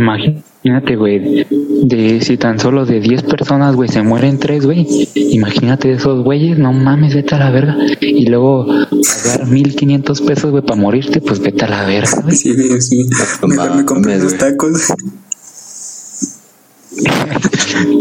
imagínate, 0.63 0.95
güey, 0.95 1.45
de 1.83 2.21
si 2.21 2.37
tan 2.37 2.59
solo 2.59 2.85
de 2.85 2.99
10 2.99 3.23
personas, 3.23 3.75
güey, 3.75 3.89
se 3.89 4.01
mueren 4.01 4.37
3, 4.39 4.65
güey. 4.65 5.07
Imagínate 5.15 5.91
esos 5.91 6.23
güeyes, 6.23 6.57
no 6.57 6.73
mames, 6.73 7.15
vete 7.15 7.35
a 7.35 7.39
la 7.39 7.51
verga. 7.51 7.77
Y 8.01 8.25
luego 8.27 8.65
pagar 8.65 9.47
1500 9.47 10.21
pesos, 10.21 10.51
güey, 10.51 10.63
para 10.63 10.79
morirte, 10.79 11.21
pues 11.21 11.39
vete 11.39 11.65
a 11.65 11.69
la 11.69 11.85
verga, 11.85 12.21
güey. 12.23 12.35
Sí, 12.35 12.53
güey, 12.53 12.81
sí. 12.81 13.07
Mejor 13.47 13.75
me 13.75 13.85
compré 13.85 14.19
güey. 14.19 14.37
tacos. 14.37 14.93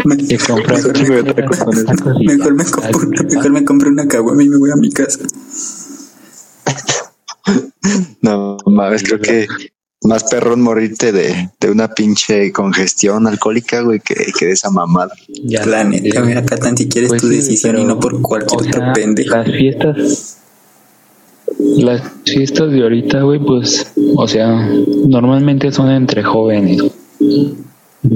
Me- 0.04 0.38
compras 0.38 0.82
tacos 0.82 1.84
tacos 1.84 2.16
y 2.20 2.26
Mejor 2.26 2.54
me, 2.54 2.64
compro, 2.64 3.08
mejor 3.28 3.50
me 3.50 3.64
compro 3.64 3.90
una 3.90 4.08
caguama 4.08 4.42
y 4.42 4.48
me 4.48 4.56
voy 4.56 4.70
a 4.70 4.76
mi 4.76 4.90
casa. 4.90 5.18
No 8.22 8.56
mames, 8.66 9.02
creo 9.02 9.20
que 9.20 9.46
más 10.02 10.24
perrón 10.24 10.60
morirte 10.60 11.10
de, 11.12 11.50
de 11.60 11.70
una 11.70 11.88
pinche 11.88 12.52
congestión 12.52 13.26
alcohólica, 13.26 13.80
güey, 13.80 14.00
que, 14.00 14.14
que 14.38 14.46
de 14.46 14.52
esa 14.52 14.70
mamada. 14.70 15.12
ya, 15.44 15.64
La 15.66 15.84
neta, 15.84 16.20
mira, 16.22 16.40
acá 16.40 16.56
tan 16.56 16.76
si 16.76 16.88
quieres 16.88 17.08
pues 17.10 17.22
tu 17.22 17.28
sí, 17.28 17.36
decisión 17.36 17.72
pero, 17.72 17.84
y 17.84 17.86
no 17.88 17.98
por 17.98 18.20
cualquier 18.22 18.60
o 18.60 18.62
otro 18.64 18.80
sea, 18.82 18.92
pendejo. 18.92 19.34
Las 19.36 19.50
fiestas, 19.50 20.38
las 21.58 22.02
fiestas 22.24 22.70
de 22.72 22.82
ahorita, 22.82 23.22
güey, 23.22 23.40
pues, 23.40 23.92
o 24.16 24.28
sea, 24.28 24.68
normalmente 25.08 25.72
son 25.72 25.90
entre 25.90 26.22
jóvenes. 26.22 26.82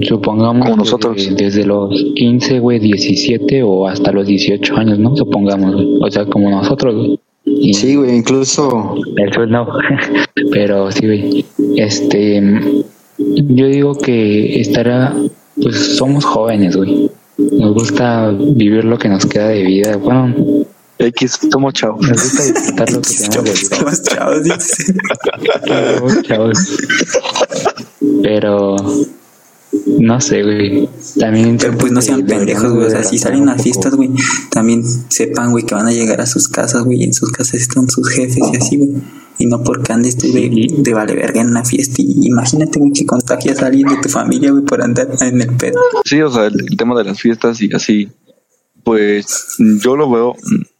Supongamos 0.03 0.65
Como 0.67 0.77
nosotros. 0.77 1.17
de- 1.17 1.35
desde 1.35 1.65
los 1.65 1.91
15, 2.15 2.61
güey, 2.61 2.79
17 2.79 3.63
o 3.65 3.89
hasta 3.89 4.13
los 4.13 4.27
18 4.27 4.77
años, 4.77 4.99
¿no? 5.01 5.17
Supongamos, 5.17 5.75
güey. 5.75 5.99
O 6.01 6.11
sea, 6.11 6.27
como 6.27 6.49
nosotros, 6.51 6.95
güey. 6.95 7.21
Y 7.45 7.75
Sí, 7.75 7.97
güey, 7.97 8.15
incluso 8.17 8.95
Eso 9.17 9.47
no, 9.47 9.67
pero 10.53 10.93
sí, 10.93 11.07
güey. 11.07 11.45
Este, 11.77 12.43
yo 13.19 13.67
digo 13.67 13.99
que 13.99 14.61
estará, 14.61 15.15
pues 15.63 15.97
somos 15.97 16.25
jóvenes, 16.25 16.77
güey. 16.77 17.11
Nos 17.39 17.75
gusta 17.75 18.31
vivir 18.31 18.85
lo 18.85 18.99
que 18.99 19.09
nos 19.09 19.27
queda 19.27 19.49
de 19.49 19.63
vida. 19.63 19.97
Bueno, 19.97 20.35
X, 20.99 21.39
somos 21.51 21.73
chavos. 21.75 22.07
nos 22.07 22.23
gusta 22.23 22.45
disfrutar 22.45 22.93
lo 22.93 23.01
que 23.01 23.09
tenemos 23.17 23.45
de 23.45 23.53
vida. 23.53 23.83
Los 23.83 24.03
chavos, 24.03 24.45
dice. 24.45 24.95
Chavos, 25.67 26.23
chavos. 26.23 26.77
Pero 28.23 28.77
no 29.87 30.21
sé, 30.21 30.43
güey. 30.43 30.89
También 31.19 31.57
Pero 31.59 31.77
pues 31.79 31.93
no 31.93 32.03
sean 32.03 32.27
pendejos, 32.27 32.73
güey. 32.73 32.87
O 32.87 32.91
sea, 32.91 33.05
si 33.05 33.19
salen 33.19 33.49
a 33.49 33.57
fiestas, 33.57 33.95
güey, 33.95 34.11
también 34.51 34.83
sepan, 35.09 35.53
güey, 35.53 35.65
que 35.65 35.75
van 35.75 35.87
a 35.87 35.93
llegar 35.93 36.21
a 36.21 36.27
sus 36.27 36.49
casas, 36.49 36.83
güey. 36.85 37.01
Y 37.01 37.05
en 37.05 37.15
sus 37.15 37.31
casas 37.31 37.55
están 37.55 37.89
sus 37.89 38.09
jefes 38.09 38.43
y 38.53 38.57
así, 38.57 38.77
güey. 38.77 38.91
Y 39.39 39.47
no 39.47 39.63
porque 39.63 39.93
andes 39.93 40.19
tú 40.19 40.27
de, 40.33 40.51
Sí. 40.53 40.69
de 40.79 40.93
vale 40.95 41.15
verga 41.15 41.41
en 41.41 41.49
una 41.49 41.65
fiesta. 41.65 42.03
Y 42.03 42.27
imagínate, 42.27 42.79
güey, 42.79 42.93
que 42.93 43.07
contagias 43.07 43.63
a 43.63 43.67
alguien 43.67 43.89
de 43.89 43.97
tu 43.97 44.09
familia, 44.09 44.51
güey, 44.51 44.65
por 44.65 44.83
andar 44.83 45.09
en 45.21 45.41
el 45.41 45.57
pedo. 45.57 45.81
Sí, 46.05 46.21
o 46.21 46.31
sea, 46.31 46.47
el, 46.47 46.61
el 46.61 46.77
tema 46.77 46.97
de 46.99 47.05
las 47.05 47.21
fiestas 47.21 47.61
y 47.63 47.73
así, 47.73 48.09
pues 48.85 49.55
yo 49.59 49.97
lo 49.97 50.11
veo, 50.11 50.37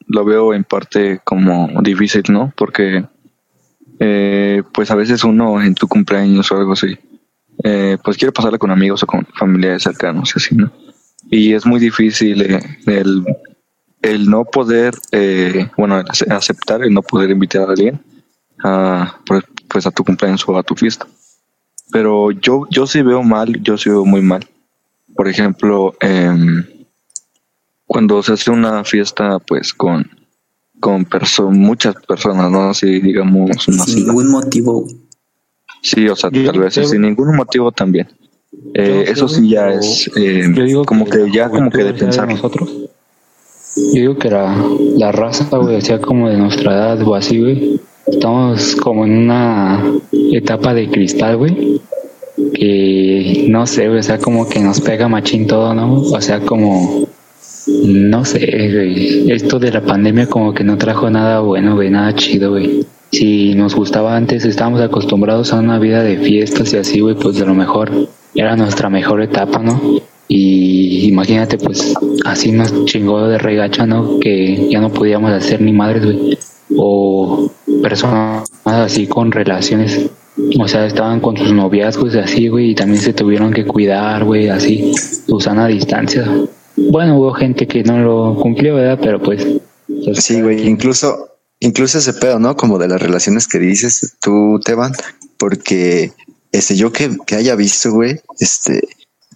lo 0.07 0.25
veo 0.25 0.53
en 0.53 0.65
parte 0.65 1.21
como 1.25 1.81
difícil, 1.83 2.25
¿no? 2.31 2.53
Porque, 2.57 3.05
eh, 3.99 4.63
pues 4.75 4.91
a 4.91 4.95
veces 4.95 5.25
uno 5.25 5.63
en 5.63 5.75
tu 5.75 5.87
cumpleaños 5.89 6.51
o 6.53 6.57
algo 6.57 6.73
así, 6.73 6.99
eh, 7.65 7.99
pues 8.03 8.17
quiere 8.17 8.33
pasarla 8.33 8.59
con 8.59 8.71
amigos 8.71 9.03
o 9.03 9.07
con 9.07 9.27
familiares 9.39 9.83
cercanos 9.83 10.33
y 10.35 10.39
así, 10.39 10.55
¿no? 10.55 10.71
Y 11.31 11.53
es 11.53 11.65
muy 11.67 11.79
difícil 11.81 12.43
eh, 12.43 12.61
el, 12.87 13.25
el 14.03 14.29
no 14.31 14.45
poder, 14.45 14.95
eh, 15.13 15.69
bueno, 15.77 16.03
aceptar 16.29 16.83
el 16.83 16.93
no 16.93 17.03
poder 17.03 17.31
invitar 17.31 17.69
a 17.69 17.73
alguien 17.73 18.01
a, 18.63 19.17
pues, 19.27 19.45
pues 19.69 19.87
a 19.87 19.91
tu 19.91 20.05
cumpleaños 20.05 20.45
o 20.49 20.57
a 20.59 20.63
tu 20.63 20.75
fiesta. 20.75 21.07
Pero 21.93 22.31
yo, 22.31 22.67
yo 22.71 22.87
sí 22.87 23.03
veo 23.03 23.23
mal, 23.23 23.61
yo 23.63 23.77
sí 23.77 23.89
veo 23.91 24.05
muy 24.05 24.23
mal 24.23 24.47
por 25.17 25.29
ejemplo, 25.29 25.95
em, 26.01 26.65
cuando 27.85 28.23
se 28.23 28.33
hace 28.33 28.51
una 28.51 28.85
fiesta, 28.85 29.39
pues 29.41 29.75
con, 29.75 30.09
con 30.79 31.05
perso- 31.05 31.51
muchas 31.51 31.95
personas, 32.07 32.51
¿no? 32.51 32.71
Así, 32.71 33.01
digamos, 33.01 33.51
Sin 33.65 34.07
ningún 34.07 34.31
motivo. 34.31 34.87
Sí, 35.83 36.09
o 36.09 36.17
sea, 36.17 36.31
Yo 36.31 36.51
tal 36.51 36.61
vez 36.61 36.75
sin 36.75 37.03
ningún 37.03 37.37
motivo 37.37 37.73
también. 37.73 38.09
Eh, 38.75 39.05
eso 39.09 39.29
sí 39.29 39.49
ya 39.49 39.71
es 39.71 40.11
eh, 40.17 40.45
Yo 40.55 40.65
digo 40.65 40.85
como 40.85 41.05
que, 41.07 41.31
ya 41.33 41.49
como 41.49 41.71
que 41.71 41.85
de 41.85 41.95
pensar. 41.95 42.29
nosotros. 42.29 42.69
Yo 43.77 44.01
digo 44.01 44.19
que 44.19 44.31
la, 44.31 44.57
la 44.97 45.13
raza, 45.13 45.47
güey, 45.57 45.77
o 45.77 45.81
sea, 45.81 46.01
como 46.01 46.29
de 46.29 46.37
nuestra 46.37 46.73
edad 46.73 47.03
o 47.03 47.15
así, 47.15 47.39
güey. 47.41 47.81
Estamos 48.07 48.75
como 48.77 49.05
en 49.07 49.17
una 49.19 49.85
etapa 50.33 50.75
de 50.75 50.91
cristal, 50.91 51.37
güey. 51.37 51.81
Que 52.55 53.47
no 53.49 53.67
sé, 53.67 53.87
güey, 53.87 54.01
o 54.01 54.03
sea, 54.03 54.19
como 54.19 54.49
que 54.49 54.61
nos 54.61 54.81
pega 54.81 55.09
machín 55.09 55.47
todo, 55.47 55.75
¿no? 55.75 56.01
O 56.01 56.21
sea, 56.21 56.41
como. 56.41 57.09
No 57.67 58.25
sé, 58.25 58.41
güey. 58.73 59.31
Esto 59.31 59.59
de 59.59 59.71
la 59.71 59.83
pandemia 59.83 60.27
como 60.27 60.53
que 60.53 60.65
no 60.65 60.77
trajo 60.77 61.09
nada 61.11 61.41
bueno, 61.41 61.77
güey, 61.77 61.91
nada 61.91 62.15
chido, 62.15 62.51
güey. 62.51 62.85
Si 63.11 63.55
nos 63.55 63.75
gustaba 63.75 64.17
antes, 64.17 64.45
estábamos 64.45 64.81
acostumbrados 64.81 65.53
a 65.53 65.59
una 65.59 65.79
vida 65.79 66.03
de 66.03 66.19
fiestas 66.19 66.73
y 66.73 66.77
así, 66.77 67.01
güey, 67.01 67.17
pues 67.17 67.37
de 67.37 67.47
lo 67.47 67.55
mejor 67.55 67.91
era 68.35 68.57
nuestra 68.57 68.89
mejor 68.89 69.23
etapa, 69.23 69.59
¿no? 69.59 69.81
Y 70.29 71.09
imagínate, 71.09 71.59
pues 71.59 71.93
así 72.25 72.53
nos 72.53 72.85
chingó 72.85 73.27
de 73.27 73.39
regacha, 73.39 73.85
¿no? 73.85 74.21
Que 74.21 74.69
ya 74.71 74.81
no 74.81 74.91
podíamos 74.91 75.33
hacer 75.33 75.61
ni 75.61 75.73
madres, 75.73 76.05
güey. 76.05 76.39
O 76.77 77.51
personas 77.83 78.49
así 78.65 79.09
con 79.09 79.33
relaciones, 79.33 80.09
o 80.61 80.69
sea, 80.69 80.87
estaban 80.87 81.19
con 81.19 81.37
sus 81.37 81.53
noviazgos 81.53 82.15
y 82.15 82.19
así, 82.19 82.47
güey, 82.47 82.71
y 82.71 82.75
también 82.77 83.03
se 83.03 83.13
tuvieron 83.13 83.53
que 83.53 83.67
cuidar, 83.67 84.25
güey, 84.25 84.49
así, 84.49 84.93
su 84.95 85.41
sana 85.41 85.67
distancia. 85.67 86.25
Bueno, 86.77 87.19
hubo 87.19 87.33
gente 87.33 87.67
que 87.67 87.83
no 87.83 87.99
lo 87.99 88.37
cumplió, 88.37 88.77
¿verdad? 88.77 89.01
Pero 89.03 89.21
pues... 89.21 89.45
pues, 90.05 90.23
Sí, 90.23 90.41
güey, 90.41 90.65
incluso, 90.69 91.30
incluso 91.61 91.99
ese 91.99 92.15
pedo, 92.15 92.39
¿no? 92.39 92.57
Como 92.57 92.79
de 92.79 92.89
las 92.89 93.01
relaciones 93.01 93.47
que 93.47 93.59
dices 93.59 94.17
tú, 94.21 94.61
Teban, 94.65 94.93
porque 95.37 96.13
este, 96.53 96.77
yo 96.77 96.93
que, 96.93 97.17
que 97.27 97.37
haya 97.37 97.55
visto, 97.55 97.93
güey, 97.93 98.21
este, 98.41 98.83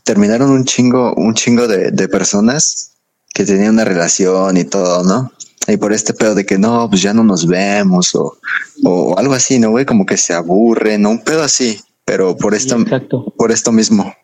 terminaron 0.02 0.50
un 0.50 0.64
chingo, 0.64 1.14
un 1.14 1.34
chingo 1.34 1.68
de, 1.68 1.90
de 1.90 2.08
personas 2.08 2.92
que 3.32 3.44
tenían 3.44 3.74
una 3.74 3.84
relación 3.84 4.56
y 4.56 4.64
todo, 4.64 5.04
¿no? 5.04 5.32
Y 5.66 5.76
por 5.76 5.92
este 5.92 6.12
pedo 6.12 6.34
de 6.34 6.44
que 6.44 6.58
no, 6.58 6.88
pues 6.90 7.02
ya 7.02 7.14
no 7.14 7.24
nos 7.24 7.46
vemos 7.46 8.14
o, 8.14 8.38
o 8.84 9.18
algo 9.18 9.34
así, 9.34 9.58
¿no, 9.58 9.70
güey? 9.70 9.86
Como 9.86 10.04
que 10.04 10.16
se 10.16 10.34
aburren, 10.34 11.02
¿no? 11.02 11.10
Un 11.10 11.24
pedo 11.24 11.42
así, 11.42 11.80
pero 12.04 12.36
por 12.36 12.54
esto, 12.54 12.76
exacto. 12.76 13.32
por 13.36 13.50
esto 13.50 13.72
mismo. 13.72 14.14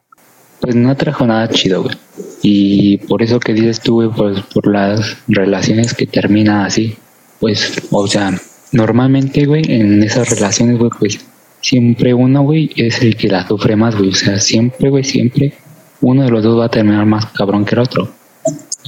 Pues 0.60 0.74
no 0.74 0.94
trajo 0.96 1.26
nada 1.26 1.48
chido, 1.48 1.82
güey. 1.82 1.96
Y 2.42 2.98
por 2.98 3.22
eso 3.22 3.40
que 3.40 3.54
dices 3.54 3.80
tú, 3.80 3.94
güey, 3.94 4.10
pues 4.10 4.42
por 4.52 4.66
las 4.70 5.16
relaciones 5.28 5.94
que 5.94 6.06
terminan 6.06 6.66
así. 6.66 6.96
Pues, 7.40 7.82
o 7.90 8.06
sea, 8.06 8.38
normalmente, 8.72 9.46
güey, 9.46 9.62
en 9.66 10.02
esas 10.02 10.30
relaciones, 10.30 10.78
güey, 10.78 10.90
pues 10.98 11.18
siempre 11.60 12.14
uno, 12.14 12.42
güey, 12.42 12.70
es 12.76 13.00
el 13.02 13.16
que 13.16 13.28
la 13.28 13.46
sufre 13.46 13.76
más, 13.76 13.96
güey. 13.96 14.10
O 14.10 14.14
sea, 14.14 14.38
siempre, 14.38 14.90
güey, 14.90 15.04
siempre 15.04 15.54
uno 16.02 16.24
de 16.24 16.30
los 16.30 16.42
dos 16.42 16.58
va 16.58 16.66
a 16.66 16.70
terminar 16.70 17.04
más 17.06 17.26
cabrón 17.26 17.64
que 17.64 17.74
el 17.74 17.80
otro. 17.80 18.10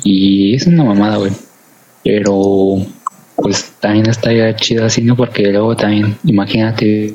Y 0.04 0.54
es 0.54 0.66
una 0.66 0.84
mamada, 0.84 1.16
güey. 1.16 1.32
Pero, 2.04 2.76
pues 3.36 3.72
también 3.80 4.08
está 4.08 4.32
ya 4.32 4.54
chido 4.56 4.84
así, 4.84 5.02
¿no? 5.02 5.16
Porque 5.16 5.50
luego 5.50 5.76
también, 5.76 6.16
imagínate, 6.24 7.14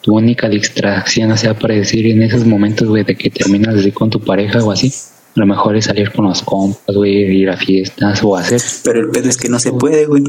tu 0.00 0.16
única 0.16 0.48
distracción, 0.48 1.32
o 1.32 1.36
sea, 1.36 1.54
para 1.54 1.74
decir 1.74 2.06
en 2.06 2.22
esos 2.22 2.44
momentos, 2.44 2.88
güey, 2.88 3.04
de 3.04 3.16
que 3.16 3.30
terminas 3.30 3.76
así 3.76 3.92
con 3.92 4.10
tu 4.10 4.20
pareja 4.20 4.62
o 4.64 4.70
así, 4.70 4.92
lo 5.34 5.46
mejor 5.46 5.76
es 5.76 5.84
salir 5.86 6.10
con 6.12 6.26
los 6.26 6.42
compas, 6.42 6.94
güey, 6.96 7.22
ir 7.40 7.50
a 7.50 7.56
fiestas 7.56 8.20
o 8.24 8.36
hacer, 8.36 8.60
Pero 8.84 9.00
el 9.00 9.10
pedo 9.10 9.28
es 9.28 9.36
que 9.36 9.48
no 9.48 9.58
se 9.58 9.72
puede, 9.72 10.06
güey. 10.06 10.24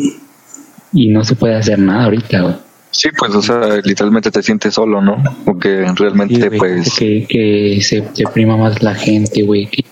y 0.94 1.10
no 1.10 1.24
se 1.24 1.36
puede 1.36 1.56
hacer 1.56 1.80
nada 1.80 2.06
ahorita, 2.06 2.42
güey. 2.42 2.56
Sí, 2.92 3.10
pues, 3.18 3.34
o 3.36 3.42
sea, 3.42 3.60
literalmente 3.84 4.32
te 4.32 4.42
sientes 4.42 4.74
solo, 4.74 5.00
¿no? 5.02 5.24
Porque 5.46 5.86
Sí, 5.88 5.94
realmente, 5.96 6.52
pues, 6.52 6.92
que, 6.98 7.26
que 7.30 7.80
se 7.82 8.02
te 8.02 8.24
prima 8.34 8.58
más 8.58 8.82
la 8.82 8.96
gente, 8.96 9.44
güey, 9.44 9.68
que, 9.68 9.86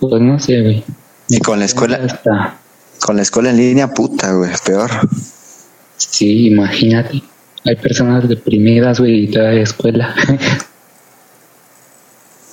pues 0.00 0.20
no 0.20 0.38
sé, 0.40 0.60
güey. 0.62 0.84
Y 1.28 1.38
con 1.38 1.60
la 1.60 1.64
escuela, 1.64 2.00
Hasta- 2.04 2.58
con 3.00 3.16
la 3.16 3.22
escuela 3.22 3.50
en 3.50 3.56
línea, 3.56 3.88
puta, 3.88 4.32
güey, 4.34 4.50
peor. 4.66 4.90
sí, 5.96 6.48
imagínate. 6.48 7.22
Hay 7.66 7.76
personas 7.76 8.28
deprimidas, 8.28 8.98
güey, 9.00 9.24
y 9.24 9.28
todavía 9.28 9.58
hay 9.58 9.62
escuela. 9.62 10.14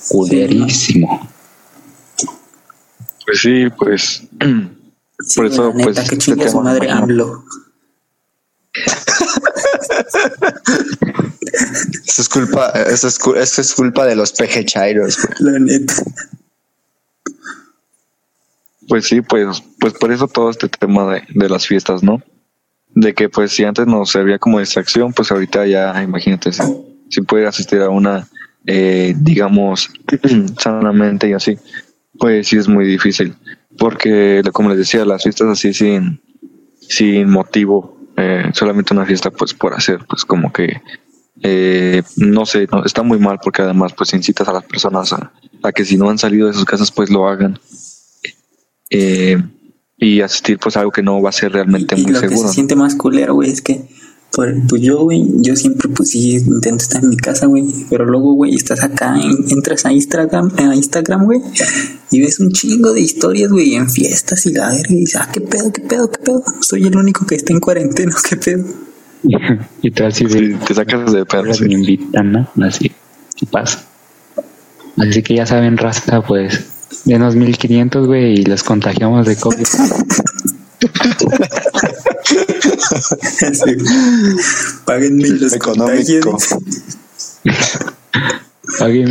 Culerísimo. 0.08 1.28
Pues 3.24 3.40
sí, 3.40 3.68
pues, 3.76 4.22
Sí, 5.24 5.36
Por 5.36 5.46
eso, 5.46 5.68
la 5.68 5.74
neta, 5.74 5.92
pues, 5.92 6.08
que 6.08 6.14
este 6.16 6.48
su 6.48 6.60
madre 6.60 6.86
bueno. 6.86 7.02
AMLO. 7.02 7.44
Eso 12.06 12.22
es 12.22 12.28
culpa, 12.28 12.70
eso 12.70 13.08
es, 13.08 13.18
eso 13.36 13.60
es 13.60 13.74
culpa 13.74 14.06
de 14.06 14.16
los 14.16 14.32
pejechairos. 14.32 15.18
La 15.38 15.58
neta. 15.58 15.94
Pues 18.88 19.06
sí, 19.06 19.20
pues, 19.20 19.62
pues 19.78 19.92
por 19.94 20.12
eso 20.12 20.26
todo 20.26 20.50
este 20.50 20.68
tema 20.68 21.14
de, 21.14 21.22
de 21.28 21.48
las 21.48 21.66
fiestas, 21.66 22.02
¿no? 22.02 22.22
De 22.94 23.14
que 23.14 23.28
pues 23.28 23.52
si 23.52 23.64
antes 23.64 23.86
nos 23.86 24.10
servía 24.10 24.38
como 24.38 24.58
distracción, 24.58 25.12
pues 25.12 25.30
ahorita 25.30 25.66
ya, 25.66 26.02
imagínate, 26.02 26.52
si, 26.52 26.62
si 27.10 27.20
puede 27.22 27.46
asistir 27.46 27.80
a 27.80 27.90
una, 27.90 28.28
eh, 28.66 29.14
digamos, 29.16 29.90
sanamente 30.58 31.28
y 31.28 31.32
así, 31.34 31.58
pues 32.18 32.48
sí 32.48 32.56
es 32.56 32.68
muy 32.68 32.86
difícil. 32.86 33.34
Porque, 33.78 34.42
como 34.52 34.68
les 34.68 34.78
decía, 34.78 35.04
las 35.04 35.22
fiestas 35.22 35.48
así 35.48 35.72
sin, 35.72 36.20
sin 36.80 37.30
motivo, 37.30 37.96
eh, 38.16 38.50
solamente 38.52 38.92
una 38.94 39.06
fiesta 39.06 39.30
pues 39.30 39.54
por 39.54 39.74
hacer, 39.74 40.00
pues 40.08 40.24
como 40.24 40.52
que, 40.52 40.82
eh, 41.42 42.02
no 42.16 42.44
sé, 42.44 42.68
no, 42.70 42.84
está 42.84 43.02
muy 43.02 43.18
mal 43.18 43.38
porque 43.42 43.62
además 43.62 43.92
pues 43.96 44.12
incitas 44.12 44.46
a 44.48 44.52
las 44.52 44.64
personas 44.64 45.12
a, 45.12 45.32
a 45.62 45.72
que 45.72 45.84
si 45.84 45.96
no 45.96 46.10
han 46.10 46.18
salido 46.18 46.46
de 46.46 46.52
sus 46.54 46.66
casas 46.66 46.92
pues 46.92 47.10
lo 47.10 47.26
hagan 47.26 47.58
eh, 48.90 49.42
y 49.96 50.20
asistir 50.20 50.58
pues 50.58 50.76
a 50.76 50.80
algo 50.80 50.92
que 50.92 51.02
no 51.02 51.22
va 51.22 51.30
a 51.30 51.32
ser 51.32 51.52
realmente 51.52 51.98
Y 51.98 52.02
muy 52.02 52.12
lo 52.12 52.20
que 52.20 52.28
seguro. 52.28 52.48
se 52.48 52.54
siente 52.54 52.76
más 52.76 52.94
culero, 52.94 53.34
güey, 53.34 53.50
es 53.50 53.62
que, 53.62 53.88
pues 54.34 54.80
yo, 54.80 55.02
güey, 55.04 55.26
yo 55.40 55.54
siempre, 55.56 55.88
pues 55.90 56.10
sí, 56.10 56.36
intento 56.36 56.82
estar 56.82 57.02
en 57.02 57.10
mi 57.10 57.16
casa, 57.16 57.46
güey, 57.46 57.66
pero 57.90 58.06
luego, 58.06 58.32
güey, 58.34 58.54
estás 58.54 58.82
acá, 58.82 59.14
en- 59.20 59.44
entras 59.50 59.84
a 59.84 59.92
Instagram, 59.92 60.50
a 60.56 60.74
Instagram, 60.74 61.24
güey, 61.26 61.40
y 62.10 62.20
ves 62.20 62.40
un 62.40 62.50
chingo 62.52 62.92
de 62.94 63.02
historias, 63.02 63.50
güey, 63.50 63.74
en 63.74 63.90
fiestas 63.90 64.46
y 64.46 64.52
la 64.54 64.70
verga, 64.70 64.86
y 64.88 65.00
dices, 65.00 65.20
ah, 65.20 65.28
qué 65.32 65.40
pedo, 65.42 65.70
qué 65.72 65.82
pedo, 65.82 66.10
qué 66.10 66.18
pedo, 66.18 66.42
soy 66.60 66.86
el 66.86 66.96
único 66.96 67.26
que 67.26 67.34
está 67.34 67.52
en 67.52 67.60
cuarentena, 67.60 68.14
qué 68.28 68.36
pedo. 68.36 68.64
y 69.82 69.90
tú 69.90 70.04
así 70.04 70.26
Sí, 70.28 70.54
te 70.66 70.74
sacas 70.74 71.12
de 71.12 71.24
perro. 71.26 71.40
"Ahora 71.42 71.54
sí. 71.54 71.64
me 71.64 71.74
invitan, 71.74 72.32
¿no? 72.32 72.48
Así, 72.66 72.90
¿qué 73.36 73.46
pasa? 73.46 73.84
Así 74.96 75.22
que 75.22 75.36
ya 75.36 75.46
saben, 75.46 75.76
raza, 75.76 76.22
pues, 76.22 76.58
denos 77.04 77.36
1500, 77.36 78.06
güey, 78.06 78.40
y 78.40 78.44
los 78.44 78.62
contagiamos 78.62 79.26
de 79.26 79.36
COVID. 79.36 79.62
Así, 82.22 83.76
Páguenme 84.84 85.28
los 85.28 85.52
Económico. 85.52 86.38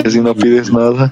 si 0.10 0.22
no 0.22 0.36
pides 0.36 0.72
nada. 0.72 1.12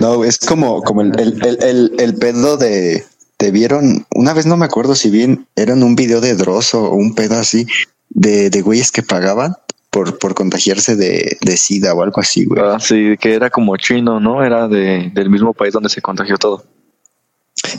No, 0.00 0.24
es 0.24 0.38
como, 0.38 0.82
como 0.82 1.02
el, 1.02 1.18
el, 1.18 1.44
el, 1.44 1.58
el, 1.62 1.92
el 1.98 2.14
pedo 2.16 2.56
de. 2.56 3.04
Te 3.36 3.52
vieron, 3.52 4.04
una 4.16 4.32
vez 4.32 4.46
no 4.46 4.56
me 4.56 4.64
acuerdo 4.64 4.96
si 4.96 5.10
bien 5.10 5.46
eran 5.54 5.84
un 5.84 5.94
video 5.94 6.20
de 6.20 6.34
Dross 6.34 6.74
o 6.74 6.90
un 6.90 7.14
pedo 7.14 7.36
así 7.36 7.68
de, 8.10 8.50
de 8.50 8.62
güeyes 8.62 8.90
que 8.90 9.04
pagaban 9.04 9.54
por, 9.90 10.18
por 10.18 10.34
contagiarse 10.34 10.96
de, 10.96 11.38
de 11.40 11.56
SIDA 11.56 11.94
o 11.94 12.02
algo 12.02 12.20
así, 12.20 12.44
güey. 12.44 12.60
Ah, 12.62 12.78
sí, 12.80 13.16
que 13.20 13.34
era 13.34 13.48
como 13.48 13.76
chino, 13.76 14.18
¿no? 14.18 14.44
Era 14.44 14.66
de, 14.66 15.10
del 15.14 15.30
mismo 15.30 15.54
país 15.54 15.72
donde 15.72 15.88
se 15.88 16.02
contagió 16.02 16.36
todo. 16.36 16.64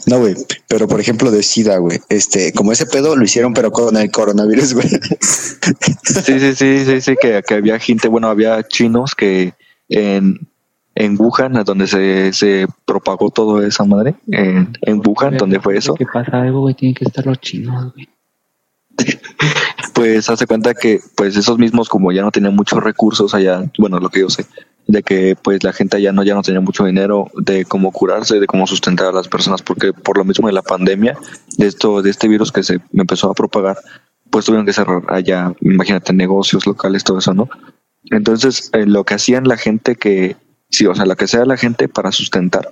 No, 0.05 0.19
güey, 0.19 0.36
pero 0.67 0.88
por 0.88 1.00
ejemplo 1.00 1.31
de 1.31 1.43
SIDA, 1.43 1.77
güey. 1.77 2.00
Este, 2.10 2.53
como 2.53 2.72
ese 2.72 2.86
pedo 2.86 3.15
lo 3.15 3.24
hicieron, 3.24 3.53
pero 3.53 3.72
con 3.72 3.96
el 3.98 4.12
coronavirus, 4.12 4.74
güey. 4.74 4.89
Sí, 4.89 6.39
sí, 6.39 6.55
sí, 6.55 6.86
sí, 6.86 7.01
sí, 7.01 7.15
que, 7.22 7.41
que 7.48 7.53
había 7.53 7.79
gente, 7.79 8.08
bueno, 8.08 8.27
había 8.27 8.63
chinos 8.67 9.15
que 9.15 9.53
en, 9.88 10.48
en 10.96 11.15
Wuhan, 11.19 11.53
donde 11.63 11.88
se, 11.88 12.34
se 12.34 12.67
propagó 12.86 13.29
todo 13.31 13.63
esa 13.63 13.86
madre, 13.86 14.15
en, 14.31 14.77
en 14.81 15.01
Wuhan, 15.05 15.38
donde 15.38 15.60
fue 15.60 15.77
eso, 15.77 15.93
¿Qué 15.96 16.05
pasa 16.05 16.41
algo, 16.41 16.62
güey? 16.62 16.75
Tienen 16.75 16.96
que 16.96 17.05
estar 17.05 17.25
los 17.25 17.39
chinos, 17.39 17.93
güey. 17.93 18.10
pues 20.00 20.29
hace 20.29 20.48
cuenta 20.48 20.74
que 20.74 21.01
pues 21.18 21.36
esos 21.36 21.58
mismos 21.58 21.89
como 21.89 22.13
ya 22.13 22.22
no 22.22 22.32
tenían 22.32 22.56
muchos 22.56 22.82
recursos 22.82 23.34
allá, 23.34 23.70
bueno, 23.77 24.00
lo 24.00 24.08
que 24.08 24.22
yo 24.22 24.29
sé, 24.29 24.46
de 24.88 25.03
que 25.03 25.36
pues 25.36 25.62
la 25.62 25.74
gente 25.74 25.98
allá 25.98 26.13
no 26.13 26.24
ya 26.24 26.36
no 26.36 26.41
tenía 26.41 26.62
mucho 26.62 26.86
dinero 26.86 27.27
de 27.36 27.65
cómo 27.65 27.91
curarse, 27.91 28.39
de 28.39 28.48
cómo 28.48 28.66
sustentar 28.66 29.07
a 29.07 29.12
las 29.12 29.27
personas, 29.27 29.62
porque 29.62 29.92
por 29.92 30.18
lo 30.18 30.24
mismo 30.24 30.48
de 30.48 30.53
la 30.53 30.62
pandemia, 30.62 31.18
de 31.57 31.68
esto, 31.68 32.01
de 32.01 32.12
este 32.12 32.29
virus 32.29 32.53
que 32.53 32.64
se 32.64 32.79
empezó 32.94 33.29
a 33.29 33.33
propagar, 33.33 33.77
pues 34.29 34.46
tuvieron 34.46 34.66
que 34.66 34.72
cerrar 34.72 35.03
allá, 35.09 35.51
imagínate, 35.59 36.14
negocios 36.14 36.66
locales, 36.66 37.03
todo 37.03 37.20
eso, 37.20 37.33
¿no? 37.33 37.50
Entonces, 38.05 38.70
eh, 38.72 38.85
lo 38.85 39.03
que 39.03 39.16
hacían 39.16 39.50
la 39.50 39.57
gente 39.57 39.98
que, 39.98 40.38
sí, 40.70 40.85
o 40.85 40.96
sea, 40.96 41.05
lo 41.07 41.18
que 41.18 41.25
hacía 41.25 41.44
la 41.44 41.57
gente 41.57 41.90
para 41.90 42.14
sustentar 42.14 42.72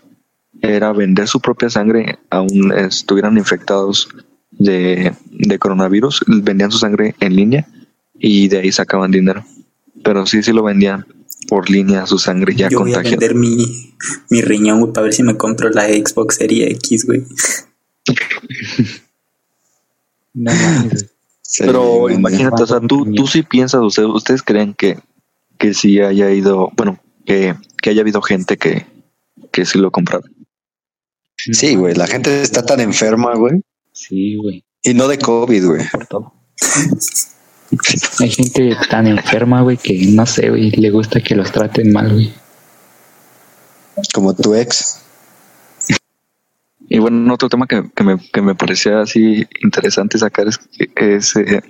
era 0.62 0.94
vender 0.94 1.28
su 1.28 1.42
propia 1.42 1.70
sangre, 1.70 2.20
aún 2.30 2.72
estuvieran 2.74 3.38
infectados 3.38 4.08
de, 4.60 5.14
de 5.30 5.60
coronavirus, 5.60 6.24
vendían 6.28 6.72
su 6.72 6.80
sangre 6.80 7.16
en 7.20 7.36
línea 7.36 7.68
y 8.20 8.48
de 8.48 8.60
ahí 8.60 8.72
sacaban 8.72 9.12
dinero. 9.12 9.46
Pero 10.04 10.26
sí, 10.26 10.44
sí 10.44 10.52
lo 10.54 10.64
vendían 10.64 11.06
por 11.48 11.70
línea 11.70 12.06
su 12.06 12.18
sangre 12.20 12.56
ya 12.56 12.70
Yo 12.70 12.80
voy 12.80 12.92
a 12.92 12.96
contagiada. 12.96 13.20
vender 13.20 13.36
mi, 13.36 13.94
mi 14.30 14.42
riñón, 14.42 14.80
güey, 14.82 14.94
para 14.94 15.06
ver 15.06 15.14
si 15.14 15.24
me 15.24 15.38
compro 15.38 15.70
la 15.70 15.88
Xbox 15.88 16.36
Series 16.36 16.72
X, 16.76 17.06
güey. 17.06 17.24
No 20.34 20.52
Pero 21.58 22.12
imagínate, 22.12 22.62
o 22.62 22.68
sea, 22.68 22.80
tú, 22.80 23.12
tú 23.12 23.26
sí 23.26 23.42
piensas, 23.42 23.82
ustedes, 23.82 24.10
ustedes 24.10 24.44
creen 24.44 24.76
que, 24.76 25.00
que 25.58 25.74
sí 25.74 26.00
haya 26.00 26.30
ido, 26.32 26.70
bueno, 26.78 27.00
que, 27.26 27.56
que 27.82 27.90
haya 27.90 28.02
habido 28.02 28.22
gente 28.22 28.58
que, 28.58 28.86
que 29.52 29.66
sí 29.66 29.80
lo 29.80 29.90
compraron. 29.90 30.32
Sí, 31.38 31.76
güey, 31.76 31.96
la 31.96 32.06
gente 32.06 32.44
está 32.44 32.64
tan 32.64 32.82
enferma, 32.82 33.34
güey. 33.34 33.62
Sí, 33.98 34.36
güey, 34.36 34.64
Y 34.84 34.94
no 34.94 35.08
de 35.08 35.18
COVID, 35.18 35.66
güey. 35.66 35.90
por 35.92 36.06
todo. 36.06 36.34
Hay 38.20 38.30
gente 38.30 38.78
tan 38.90 39.08
enferma, 39.08 39.62
güey, 39.62 39.78
que 39.78 40.06
no 40.08 40.26
sé, 40.26 40.50
güey, 40.50 40.70
le 40.72 40.92
gusta 40.92 41.20
que 41.20 41.36
los 41.36 41.52
traten 41.52 41.92
mal, 41.92 42.14
güey. 42.14 42.32
Como 44.14 44.36
tu 44.36 44.54
ex. 44.54 45.02
Y 46.88 47.00
bueno, 47.00 47.34
otro 47.34 47.50
tema 47.50 47.66
que, 47.66 47.90
que, 47.96 48.04
me, 48.04 48.18
que 48.32 48.42
me 48.42 48.54
parecía 48.54 49.02
así 49.02 49.48
interesante 49.62 50.20
sacar 50.20 50.48
es, 50.48 50.60
es 50.96 51.36
eh, 51.36 51.62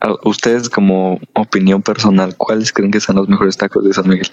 a 0.00 0.14
ustedes 0.24 0.70
como 0.70 1.20
opinión 1.34 1.82
personal, 1.82 2.36
¿cuáles 2.36 2.72
creen 2.72 2.90
que 2.90 3.00
son 3.00 3.16
los 3.16 3.28
mejores 3.28 3.58
tacos 3.58 3.84
de 3.84 3.92
San 3.92 4.08
Miguel? 4.08 4.30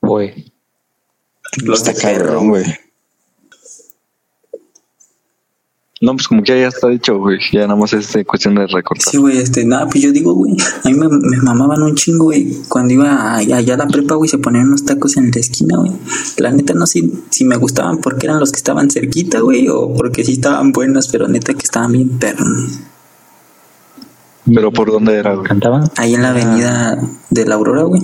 Güey, 0.00 0.52
Los 1.62 1.84
de 1.84 1.92
güey. 2.40 2.87
No, 6.00 6.12
pues 6.12 6.28
como 6.28 6.44
que 6.44 6.60
ya 6.60 6.68
está 6.68 6.88
dicho, 6.88 7.18
güey, 7.18 7.38
ya 7.52 7.62
nada 7.62 7.74
más 7.74 7.92
es 7.92 8.14
eh, 8.14 8.24
cuestión 8.24 8.54
de 8.54 8.68
recortar. 8.68 9.10
Sí, 9.10 9.16
güey, 9.16 9.38
este, 9.38 9.64
nada, 9.64 9.88
pues 9.88 10.04
yo 10.04 10.12
digo, 10.12 10.32
güey, 10.32 10.56
a 10.84 10.88
mí 10.88 10.94
me, 10.94 11.08
me 11.08 11.38
mamaban 11.38 11.82
un 11.82 11.96
chingo, 11.96 12.26
güey. 12.26 12.56
Cuando 12.68 12.94
iba 12.94 13.34
allá, 13.34 13.74
a 13.74 13.76
la 13.76 13.88
prepa, 13.88 14.14
güey, 14.14 14.28
se 14.28 14.38
ponían 14.38 14.68
unos 14.68 14.84
tacos 14.84 15.16
en 15.16 15.32
la 15.32 15.40
esquina, 15.40 15.78
güey. 15.78 15.92
La 16.36 16.52
neta 16.52 16.72
no 16.74 16.86
sé 16.86 17.02
si 17.30 17.44
me 17.44 17.56
gustaban 17.56 17.98
porque 17.98 18.26
eran 18.26 18.38
los 18.38 18.52
que 18.52 18.58
estaban 18.58 18.90
cerquita, 18.90 19.40
güey, 19.40 19.68
o 19.68 19.92
porque 19.92 20.24
sí 20.24 20.34
estaban 20.34 20.70
buenos, 20.70 21.08
pero 21.08 21.26
neta 21.26 21.52
que 21.54 21.64
estaban 21.64 21.90
bien 21.90 22.16
perros. 22.18 22.78
Pero 24.54 24.72
¿por 24.72 24.92
dónde 24.92 25.16
era, 25.16 25.34
güey? 25.34 25.46
¿cantaban? 25.48 25.90
Ahí 25.96 26.14
en 26.14 26.22
la 26.22 26.30
avenida 26.30 26.96
de 27.28 27.44
la 27.44 27.56
Aurora, 27.56 27.82
güey. 27.82 28.02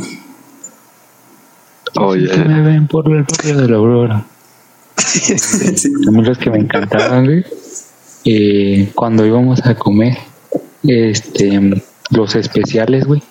Oye, 1.97 2.29
Que 2.29 2.45
me 2.45 2.61
ven 2.61 2.89
por 2.89 3.09
el 3.09 3.23
barrio 3.23 3.57
de 3.57 3.69
la 3.69 3.77
Aurora. 3.77 4.27
Sí. 4.97 5.93
A 6.07 6.11
mí 6.11 6.25
los 6.25 6.39
que 6.39 6.51
me 6.51 6.59
encantaban, 6.59 7.25
güey, 7.25 7.45
eh, 8.25 8.91
cuando 8.95 9.27
íbamos 9.27 9.65
a 9.67 9.75
comer, 9.75 10.17
este, 10.83 11.61
los 12.11 12.35
especiales, 12.35 13.07
güey. 13.07 13.23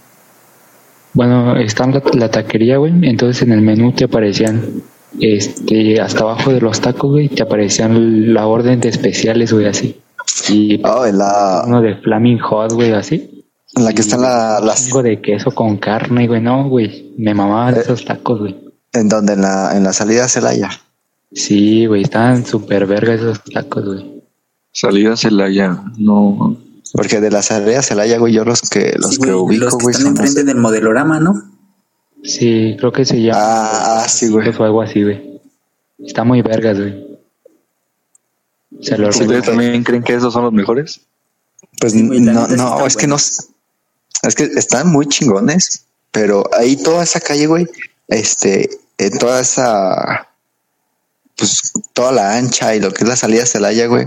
Bueno, 1.14 1.56
está 1.58 1.86
la, 1.88 2.02
la 2.14 2.32
taquería, 2.32 2.78
güey, 2.78 2.94
entonces 3.04 3.44
en 3.44 3.52
el 3.52 3.62
menú 3.62 3.92
te 3.92 4.06
aparecían, 4.06 4.82
este, 5.20 6.02
hasta 6.02 6.22
abajo 6.22 6.52
de 6.52 6.60
los 6.62 6.82
tacos, 6.82 7.12
güey, 7.12 7.30
te 7.30 7.44
aparecían 7.44 8.34
la 8.34 8.48
orden 8.48 8.80
de 8.80 8.90
especiales, 8.90 9.54
güey, 9.54 9.68
así. 9.68 10.00
Y 10.50 10.82
Oh, 10.84 11.06
la, 11.06 11.64
uno 11.68 11.82
de 11.82 11.96
Flaming 11.98 12.40
Hot, 12.40 12.74
güey, 12.74 12.92
así. 12.94 13.46
en 13.76 13.86
la 13.86 13.94
que 13.94 14.02
están 14.02 14.22
la, 14.22 14.60
las, 14.60 14.86
chingo 14.86 15.04
de 15.04 15.22
queso 15.22 15.52
con 15.52 15.78
carne, 15.78 16.28
güey, 16.28 16.42
no, 16.42 16.68
güey, 16.68 17.14
me 17.18 17.34
mamaban 17.36 17.76
esos 17.76 18.04
tacos, 18.06 18.40
güey. 18.40 18.60
en 18.94 19.08
donde 19.10 19.34
en 19.34 19.42
la, 19.42 19.78
en 19.78 19.84
la 19.84 19.94
salida 19.94 20.26
a 20.26 20.30
Celaya. 20.30 20.70
Sí, 21.32 21.86
güey, 21.86 22.02
estaban 22.04 22.44
súper 22.46 22.88
verga 22.88 23.14
esos 23.14 23.44
tacos, 23.44 23.86
güey. 23.86 24.13
Salida 24.74 25.14
a 25.14 25.18
Celaya, 25.18 25.82
no. 25.98 26.58
Porque 26.92 27.22
de 27.22 27.32
la 27.32 27.42
salida 27.42 27.80
a 27.80 27.84
Celaya, 27.84 28.18
güey, 28.20 28.34
yo 28.34 28.44
los 28.44 28.62
que, 28.70 28.94
los 28.98 29.12
Sí, 29.16 29.22
que 29.22 29.32
güey, 29.32 29.58
ubico, 29.58 29.66
los 29.66 29.78
que 29.78 29.84
güey, 29.84 29.96
están 29.96 30.08
enfrente 30.10 30.40
los- 30.42 30.46
del 30.48 30.58
modelorama, 30.58 31.20
¿no? 31.22 31.42
Sí, 32.24 32.76
creo 32.80 32.92
que 32.92 33.06
se 33.06 33.22
llama. 33.22 33.40
Ah, 33.42 34.02
ah, 34.04 34.08
sí, 34.10 34.28
güey. 34.30 34.50
O 34.50 34.64
algo 34.64 34.82
así, 34.82 35.02
güey. 35.04 35.42
Está 36.00 36.24
muy 36.24 36.42
vergas, 36.42 36.78
güey. 36.80 37.08
Se 38.82 38.98
lo 38.98 39.10
¿Ustedes 39.10 39.46
también 39.46 39.84
creen 39.84 40.04
que 40.04 40.14
esos 40.16 40.34
son 40.34 40.44
los 40.44 40.54
mejores? 40.54 41.02
Pues 41.80 41.94
Sí, 41.94 42.02
no, 42.04 42.48
no, 42.48 42.86
es 42.86 42.96
que 42.98 43.08
no, 43.08 43.16
es 43.16 44.36
que 44.36 44.44
están 44.44 44.90
muy 44.92 45.06
chingones, 45.08 45.86
pero 46.12 46.44
ahí 46.58 46.76
toda 46.78 47.04
esa 47.04 47.20
calle, 47.20 47.48
güey, 47.48 47.68
este, 48.08 48.70
en 48.98 49.18
toda 49.18 49.42
esa, 49.42 50.28
pues 51.38 51.72
toda 51.94 52.12
la 52.12 52.36
ancha 52.38 52.76
y 52.76 52.80
lo 52.80 52.92
que 52.92 53.04
es 53.04 53.10
la 53.10 53.16
salida 53.16 53.44
a 53.44 53.48
Celaya, 53.48 53.88
güey, 53.88 54.06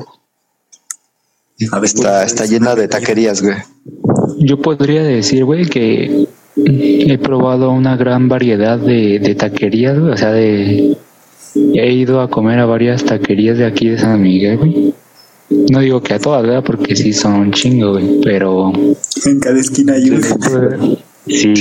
A 1.72 1.78
ver, 1.78 1.84
Está, 1.86 2.24
está 2.24 2.44
llena 2.44 2.74
de 2.74 2.88
taquerías, 2.88 3.42
güey. 3.42 3.56
Yo 4.38 4.58
podría 4.60 5.02
decir, 5.02 5.44
güey, 5.44 5.66
que 5.66 6.26
he 6.56 7.18
probado 7.18 7.70
una 7.70 7.96
gran 7.96 8.28
variedad 8.28 8.78
de, 8.78 9.18
de 9.18 9.34
taquerías, 9.34 9.98
güey, 9.98 10.12
o 10.12 10.16
sea, 10.16 10.32
de... 10.32 10.96
He 11.54 11.92
ido 11.92 12.20
a 12.20 12.28
comer 12.28 12.58
a 12.58 12.66
varias 12.66 13.04
taquerías 13.04 13.56
de 13.56 13.64
aquí 13.64 13.88
de 13.88 13.98
San 13.98 14.20
Miguel, 14.20 14.58
güey. 14.58 14.94
No 15.70 15.80
digo 15.80 16.02
que 16.02 16.12
a 16.12 16.18
todas, 16.18 16.42
¿verdad? 16.42 16.62
Porque 16.62 16.94
sí 16.94 17.14
son 17.14 17.34
un 17.34 17.52
chingo, 17.52 17.92
güey, 17.92 18.20
pero... 18.22 18.72
En 19.24 19.40
cada 19.40 19.58
esquina 19.58 19.94
hay 19.94 20.10
una. 20.10 20.96
Sí, 21.26 21.54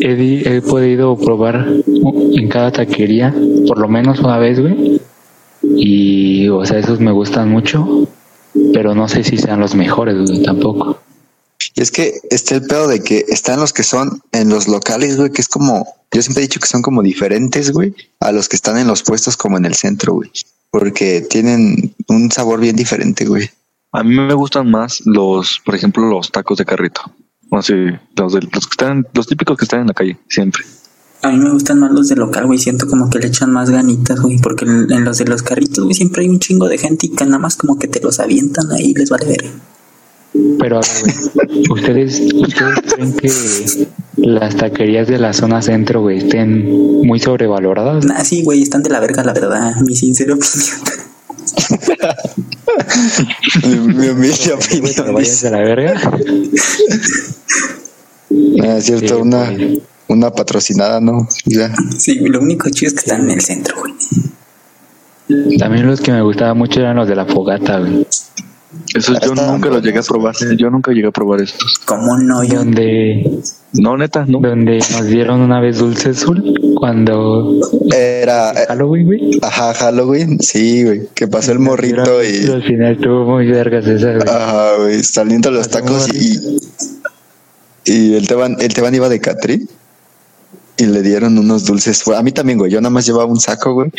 he, 0.00 0.56
he 0.56 0.62
podido 0.62 1.16
probar 1.16 1.66
en 1.86 2.48
cada 2.48 2.70
taquería 2.70 3.34
por 3.66 3.78
lo 3.78 3.88
menos 3.88 4.20
una 4.20 4.38
vez, 4.38 4.60
güey. 4.60 5.00
Y, 5.62 6.48
o 6.48 6.64
sea, 6.64 6.78
esos 6.78 7.00
me 7.00 7.10
gustan 7.10 7.50
mucho, 7.50 8.06
pero 8.74 8.94
no 8.94 9.08
sé 9.08 9.22
si 9.22 9.38
sean 9.38 9.60
los 9.60 9.74
mejores, 9.74 10.16
güey, 10.28 10.42
tampoco. 10.42 10.98
Y 11.74 11.80
es 11.80 11.90
que 11.90 12.14
está 12.30 12.56
el 12.56 12.62
pedo 12.62 12.88
de 12.88 13.00
que 13.00 13.24
están 13.28 13.60
los 13.60 13.72
que 13.72 13.84
son 13.84 14.20
en 14.32 14.48
los 14.48 14.68
locales, 14.68 15.16
güey, 15.16 15.30
que 15.30 15.40
es 15.40 15.48
como, 15.48 15.86
yo 16.12 16.20
siempre 16.20 16.42
he 16.42 16.46
dicho 16.46 16.60
que 16.60 16.66
son 16.66 16.82
como 16.82 17.02
diferentes, 17.02 17.70
güey, 17.70 17.94
a 18.20 18.32
los 18.32 18.48
que 18.48 18.56
están 18.56 18.76
en 18.76 18.88
los 18.88 19.02
puestos 19.02 19.36
como 19.36 19.56
en 19.56 19.64
el 19.64 19.74
centro, 19.74 20.14
güey. 20.14 20.30
Porque 20.70 21.20
tienen 21.22 21.94
un 22.08 22.30
sabor 22.30 22.60
bien 22.60 22.76
diferente, 22.76 23.24
güey. 23.24 23.48
A 23.92 24.02
mí 24.02 24.16
me 24.16 24.34
gustan 24.34 24.70
más 24.70 25.02
los, 25.04 25.60
por 25.64 25.76
ejemplo, 25.76 26.04
los 26.08 26.32
tacos 26.32 26.58
de 26.58 26.64
carrito. 26.64 27.02
O 27.50 27.62
sea, 27.62 28.02
los, 28.16 28.32
de, 28.32 28.40
los 28.40 28.66
que 28.66 28.72
están, 28.72 29.06
los 29.14 29.28
típicos 29.28 29.56
que 29.56 29.64
están 29.64 29.82
en 29.82 29.86
la 29.86 29.94
calle, 29.94 30.18
siempre. 30.28 30.64
A 31.24 31.30
mí 31.30 31.38
me 31.38 31.50
gustan 31.50 31.80
más 31.80 31.90
los 31.90 32.08
de 32.08 32.16
local, 32.16 32.44
güey. 32.46 32.58
Siento 32.58 32.86
como 32.86 33.08
que 33.08 33.18
le 33.18 33.28
echan 33.28 33.50
más 33.50 33.70
ganitas, 33.70 34.20
güey. 34.20 34.38
Porque 34.38 34.66
en, 34.66 34.92
en 34.92 35.04
los 35.04 35.16
de 35.16 35.24
los 35.24 35.42
carritos, 35.42 35.82
güey, 35.82 35.94
siempre 35.94 36.22
hay 36.22 36.28
un 36.28 36.38
chingo 36.38 36.68
de 36.68 36.76
gente 36.76 37.06
y 37.06 37.08
que 37.10 37.24
nada 37.24 37.38
más 37.38 37.56
como 37.56 37.78
que 37.78 37.88
te 37.88 37.98
los 38.00 38.20
avientan 38.20 38.70
ahí 38.72 38.90
y 38.90 38.94
les 38.94 39.08
vale 39.08 39.26
ver. 39.26 39.44
Pero, 40.58 40.78
a 40.78 40.80
ver, 40.80 41.14
güey, 41.32 41.64
¿ustedes, 41.70 42.20
¿ustedes 42.34 42.94
creen 42.94 43.16
que 43.16 43.30
las 44.16 44.56
taquerías 44.56 45.08
de 45.08 45.18
la 45.18 45.32
zona 45.32 45.62
centro, 45.62 46.02
güey, 46.02 46.18
estén 46.18 46.66
muy 47.06 47.20
sobrevaloradas? 47.20 48.04
Nah, 48.04 48.22
sí, 48.22 48.42
güey, 48.42 48.62
están 48.62 48.82
de 48.82 48.90
la 48.90 49.00
verga, 49.00 49.24
la 49.24 49.32
verdad. 49.32 49.76
Mi 49.80 49.96
sincera 49.96 50.34
opinión. 50.34 50.76
Mi 53.96 54.08
humilde 54.08 54.36
¿Te 54.44 54.52
opinión. 54.52 55.14
vayas 55.14 55.40
de 55.40 55.50
la 55.50 55.58
verga? 55.58 56.00
Ah, 58.62 58.76
es 58.76 58.84
cierto, 58.84 59.16
Sí, 59.16 59.22
una. 59.22 59.50
Una 60.08 60.30
patrocinada, 60.30 61.00
¿no? 61.00 61.28
Ya. 61.46 61.72
Sí, 61.98 62.18
lo 62.20 62.40
único 62.40 62.68
chido 62.70 62.88
es 62.88 62.94
que 62.94 63.00
están 63.00 63.22
en 63.24 63.30
el 63.32 63.40
centro, 63.40 63.76
güey. 63.78 63.94
También 65.58 65.86
los 65.86 66.00
que 66.00 66.12
me 66.12 66.20
gustaban 66.22 66.58
mucho 66.58 66.80
eran 66.80 66.96
los 66.96 67.08
de 67.08 67.16
la 67.16 67.24
fogata, 67.26 67.78
güey. 67.78 68.06
Esos 68.92 69.18
yo 69.20 69.34
nunca 69.34 69.68
los 69.68 69.82
llegué 69.82 70.00
a 70.00 70.02
probar. 70.02 70.34
Yo 70.58 70.68
nunca 70.68 70.92
llegué 70.92 71.06
a 71.06 71.10
probar 71.12 71.40
estos. 71.40 71.78
¿Cómo 71.84 72.18
no? 72.18 72.42
Yo, 72.44 72.58
Donde, 72.58 73.40
No, 73.72 73.96
neta, 73.96 74.24
no. 74.26 74.40
donde 74.40 74.78
nos 74.78 75.06
dieron 75.06 75.40
una 75.40 75.60
vez 75.60 75.78
dulce 75.78 76.10
azul 76.10 76.74
cuando 76.76 77.56
Era, 77.92 78.50
eh, 78.50 78.64
Halloween, 78.68 79.06
güey. 79.06 79.38
ajá, 79.42 79.74
Halloween, 79.74 80.38
sí, 80.40 80.84
güey, 80.84 81.08
que 81.14 81.28
pasó 81.28 81.52
el 81.52 81.60
morrito 81.60 82.02
Pero 82.04 82.24
y, 82.24 82.46
Al 82.50 82.62
final 82.64 82.92
estuvo 82.94 83.24
muy 83.24 83.46
vergas 83.46 83.86
esa, 83.86 84.12
güey. 84.12 84.28
ajá, 84.28 84.76
güey, 84.78 85.02
saliendo 85.04 85.50
los 85.52 85.68
tacos 85.70 86.08
y, 86.12 86.58
y 87.84 88.14
el 88.14 88.26
Teban, 88.26 88.56
el 88.60 88.74
Teban 88.74 88.94
iba 88.94 89.08
de 89.08 89.20
Catri 89.20 89.68
y 90.76 90.86
le 90.86 91.02
dieron 91.02 91.38
unos 91.38 91.64
dulces. 91.64 92.06
A 92.08 92.22
mí 92.22 92.32
también, 92.32 92.58
güey, 92.58 92.70
yo 92.70 92.80
nada 92.80 92.90
más 92.90 93.06
llevaba 93.06 93.26
un 93.26 93.40
saco, 93.40 93.74
güey, 93.74 93.90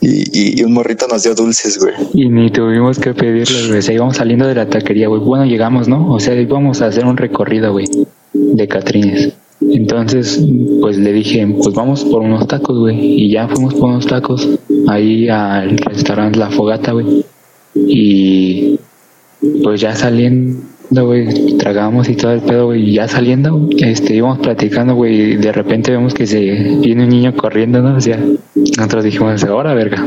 y, 0.00 0.60
y, 0.60 0.64
un 0.64 0.72
morrito 0.72 1.06
nos 1.08 1.22
dio 1.22 1.34
dulces, 1.34 1.78
güey. 1.78 1.94
Y 2.14 2.28
ni 2.28 2.50
tuvimos 2.50 2.98
que 2.98 3.14
pedirles, 3.14 3.68
güey. 3.68 3.80
O 3.80 3.92
íbamos 3.92 4.16
saliendo 4.16 4.46
de 4.46 4.54
la 4.54 4.68
taquería, 4.68 5.08
güey. 5.08 5.20
Bueno, 5.20 5.44
llegamos, 5.44 5.88
¿no? 5.88 6.12
O 6.12 6.18
sea, 6.18 6.34
íbamos 6.34 6.82
a 6.82 6.86
hacer 6.86 7.04
un 7.04 7.16
recorrido, 7.16 7.72
güey, 7.72 7.86
de 8.32 8.68
Catrines. 8.68 9.34
Entonces, 9.60 10.44
pues 10.80 10.98
le 10.98 11.12
dije, 11.12 11.46
pues 11.46 11.74
vamos 11.74 12.04
por 12.04 12.22
unos 12.22 12.48
tacos, 12.48 12.78
güey. 12.78 12.98
Y 12.98 13.30
ya 13.30 13.46
fuimos 13.48 13.74
por 13.74 13.90
unos 13.90 14.06
tacos 14.06 14.48
ahí 14.88 15.28
al 15.28 15.78
restaurante 15.78 16.38
La 16.38 16.50
Fogata, 16.50 16.92
güey. 16.92 17.24
Y 17.74 18.78
pues 19.62 19.80
ya 19.80 19.94
saliendo, 19.94 20.60
güey, 21.00 21.56
tragamos 21.56 22.08
y 22.08 22.16
todo 22.16 22.32
el 22.32 22.40
pedo, 22.40 22.66
güey. 22.66 22.90
Y 22.90 22.94
ya 22.94 23.08
saliendo, 23.08 23.68
este, 23.78 24.14
íbamos 24.14 24.38
platicando, 24.38 24.94
güey. 24.94 25.32
Y 25.32 25.36
de 25.36 25.52
repente 25.52 25.90
vemos 25.90 26.14
que 26.14 26.26
se 26.26 26.40
viene 26.40 27.04
un 27.04 27.08
niño 27.08 27.34
corriendo, 27.34 27.80
¿no? 27.80 27.96
O 27.96 28.00
sea, 28.00 28.18
nosotros 28.54 29.04
dijimos, 29.04 29.42
ahora, 29.44 29.74
verga. 29.74 30.04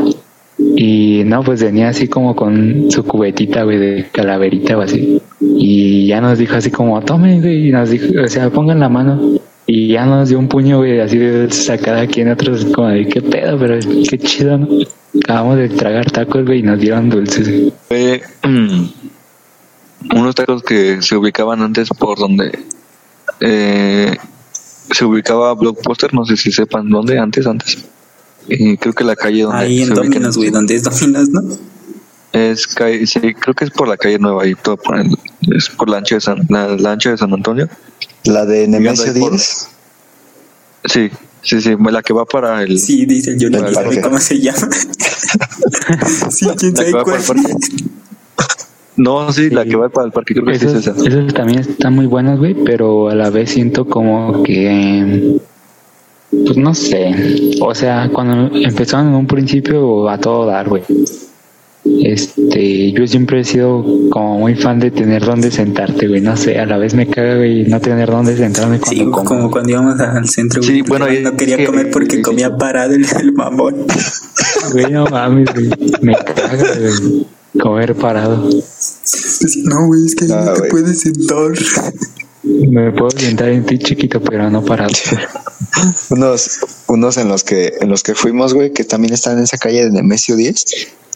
Y 0.57 1.23
no, 1.25 1.43
pues 1.43 1.61
venía 1.63 1.89
así 1.89 2.07
como 2.07 2.35
con 2.35 2.91
su 2.91 3.03
cubetita, 3.03 3.63
güey, 3.63 3.77
de 3.77 4.05
calaverita 4.11 4.77
o 4.77 4.81
así. 4.81 5.21
Y 5.41 6.07
ya 6.07 6.21
nos 6.21 6.37
dijo 6.37 6.55
así 6.55 6.71
como, 6.71 7.01
tomen, 7.01 7.41
güey, 7.41 7.69
y 7.69 7.71
nos 7.71 7.89
dijo, 7.89 8.05
o 8.23 8.27
sea, 8.27 8.49
pongan 8.49 8.79
la 8.79 8.89
mano. 8.89 9.39
Y 9.67 9.87
ya 9.87 10.05
nos 10.05 10.29
dio 10.29 10.37
un 10.37 10.47
puño, 10.47 10.77
güey, 10.77 10.99
así 10.99 11.17
de 11.17 11.51
sacada 11.51 12.01
aquí 12.01 12.21
en 12.21 12.29
otros, 12.29 12.65
como 12.65 12.89
de 12.89 13.07
qué 13.07 13.21
pedo, 13.21 13.57
pero 13.57 13.79
qué 14.09 14.17
chido, 14.19 14.59
¿no? 14.59 14.67
Acabamos 15.23 15.57
de 15.57 15.69
tragar 15.69 16.11
tacos, 16.11 16.45
güey, 16.45 16.59
y 16.59 16.63
nos 16.63 16.79
dieron 16.79 17.09
dulces. 17.09 17.73
unos 20.13 20.35
tacos 20.35 20.63
que 20.63 21.01
se 21.01 21.15
ubicaban 21.15 21.61
antes 21.61 21.89
por 21.89 22.17
donde 22.17 22.57
eh, 23.39 24.15
se 24.91 25.05
ubicaba 25.05 25.53
Blockbuster, 25.53 26.13
no 26.13 26.25
sé 26.25 26.37
si 26.37 26.51
sepan 26.51 26.89
dónde, 26.89 27.17
antes, 27.19 27.45
antes. 27.47 27.77
Y 28.47 28.77
creo 28.77 28.93
que 28.93 29.03
la 29.03 29.15
calle 29.15 29.43
donde 29.43 29.57
ahí 29.65 29.81
en 29.81 29.93
Dominos, 29.93 30.37
güey, 30.37 30.49
donde 30.51 30.75
es 30.75 30.83
Dominos, 30.83 31.29
¿no? 31.29 31.41
es 32.31 32.67
calle, 32.67 33.07
sí, 33.07 33.19
creo 33.33 33.55
que 33.55 33.63
es 33.63 33.71
por 33.71 33.87
la 33.87 33.95
calle 33.95 34.19
Nueva 34.19 34.43
ahí, 34.43 34.55
todo 34.55 34.75
por 34.75 34.99
el- 34.99 35.17
es 35.55 35.69
por 35.69 35.89
la 35.89 35.97
ancha 35.99 36.15
de 36.15 36.21
San, 36.21 36.45
la, 36.49 36.67
la 36.75 36.91
ancha 36.91 37.11
de 37.11 37.17
San 37.17 37.33
Antonio. 37.33 37.69
La 38.25 38.45
de 38.45 38.67
Nemesio 38.67 39.05
ahí 39.13 39.19
por- 39.19 39.31
Díaz. 39.31 39.69
Sí, 40.83 41.09
sí, 41.41 41.61
sí, 41.61 41.75
la 41.79 42.03
que 42.03 42.13
va 42.13 42.25
para 42.25 42.61
el 42.61 42.77
Sí, 42.77 43.05
dice 43.05 43.31
el 43.31 43.37
Johnny, 43.41 43.55
El 43.55 43.63
¿quién 43.63 43.73
sabe 43.73 43.85
parque. 43.87 44.01
¿cómo 44.01 44.19
se 44.19 44.39
llama? 44.41 44.69
sí, 46.29 46.47
quién 46.57 46.75
sabe 46.75 46.91
cuál. 46.91 47.21
No, 48.97 49.31
sí, 49.31 49.49
la 49.49 49.65
que 49.65 49.75
va 49.75 49.89
para 49.89 50.07
el 50.07 50.13
parque, 50.13 50.33
creo 50.33 50.45
que 50.45 50.57
sí 50.59 50.65
es 50.67 50.73
esa. 50.73 50.91
esos 50.91 51.33
también 51.33 51.59
están 51.59 51.93
muy 51.93 52.05
buenos, 52.05 52.39
güey, 52.39 52.53
pero 52.53 53.09
a 53.09 53.15
la 53.15 53.29
vez 53.29 53.49
siento 53.51 53.85
como 53.85 54.41
que, 54.43 55.37
pues 56.31 56.57
no 56.57 56.73
sé, 56.73 57.51
o 57.61 57.75
sea, 57.75 58.09
cuando 58.13 58.55
empezaron 58.55 59.07
en 59.09 59.15
un 59.15 59.27
principio 59.27 60.09
a 60.09 60.17
todo 60.17 60.45
dar, 60.45 60.69
güey. 60.69 60.83
Este, 62.03 62.91
yo 62.93 63.05
siempre 63.05 63.41
he 63.41 63.43
sido 63.43 63.85
como 64.09 64.39
muy 64.39 64.55
fan 64.55 64.79
de 64.79 64.89
tener 64.89 65.23
donde 65.23 65.51
sentarte, 65.51 66.07
güey, 66.07 66.19
no 66.19 66.35
sé, 66.35 66.57
a 66.59 66.65
la 66.65 66.77
vez 66.77 66.95
me 66.95 67.05
caga, 67.07 67.35
güey, 67.37 67.65
no 67.67 67.79
tener 67.79 68.09
donde 68.09 68.35
sentarme 68.35 68.79
cuando 68.79 69.03
Sí, 69.03 69.11
como. 69.11 69.23
como 69.23 69.51
cuando 69.51 69.69
íbamos 69.69 69.99
al 69.99 70.27
centro, 70.27 70.63
Sí, 70.63 70.69
güey, 70.71 70.81
que 70.83 70.89
bueno, 70.89 71.05
el 71.07 71.19
y- 71.19 71.23
no 71.23 71.35
quería 71.37 71.63
comer 71.65 71.91
porque 71.91 72.21
comía 72.23 72.55
parado 72.57 72.93
el, 72.93 73.05
el 73.21 73.33
mamón. 73.33 73.75
Güey, 74.71 74.91
no 74.91 75.05
mames, 75.05 75.47
güey, 75.53 75.69
me 76.01 76.15
caga, 76.15 76.57
güey, 76.57 77.25
comer 77.59 77.95
parado. 77.95 78.49
No, 79.63 79.87
güey, 79.87 80.05
es 80.05 80.15
que 80.15 80.25
ahí 80.25 80.31
Ah, 80.33 80.43
no 80.45 80.53
te 80.53 80.59
güey. 80.59 80.71
puedes 80.71 80.99
sentar. 81.01 81.51
Me 82.43 82.91
puedo 82.91 83.09
sentar 83.11 83.49
en 83.49 83.65
ti 83.65 83.79
chiquito, 83.79 84.21
pero 84.21 84.49
no 84.49 84.63
parado. 84.63 84.91
Unos, 86.09 86.59
unos 86.87 87.17
en 87.17 87.27
los 87.27 87.43
que, 87.43 87.73
en 87.81 87.89
los 87.89 88.01
que 88.03 88.15
fuimos, 88.15 88.53
güey, 88.53 88.71
que 88.71 88.83
también 88.83 89.13
están 89.13 89.37
en 89.37 89.43
esa 89.43 89.57
calle 89.57 89.83
de 89.83 89.91
Nemesio 89.91 90.35
10. 90.35 90.63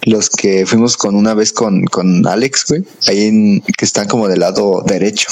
Los 0.06 0.30
que 0.30 0.66
fuimos 0.66 0.98
con 0.98 1.16
una 1.16 1.34
vez 1.34 1.54
con, 1.54 1.84
con 1.86 2.26
Alex, 2.28 2.66
güey, 2.68 2.84
ahí 3.08 3.26
en, 3.28 3.62
que 3.62 3.86
están 3.86 4.08
como 4.08 4.28
del 4.28 4.40
lado 4.40 4.84
derecho. 4.86 5.28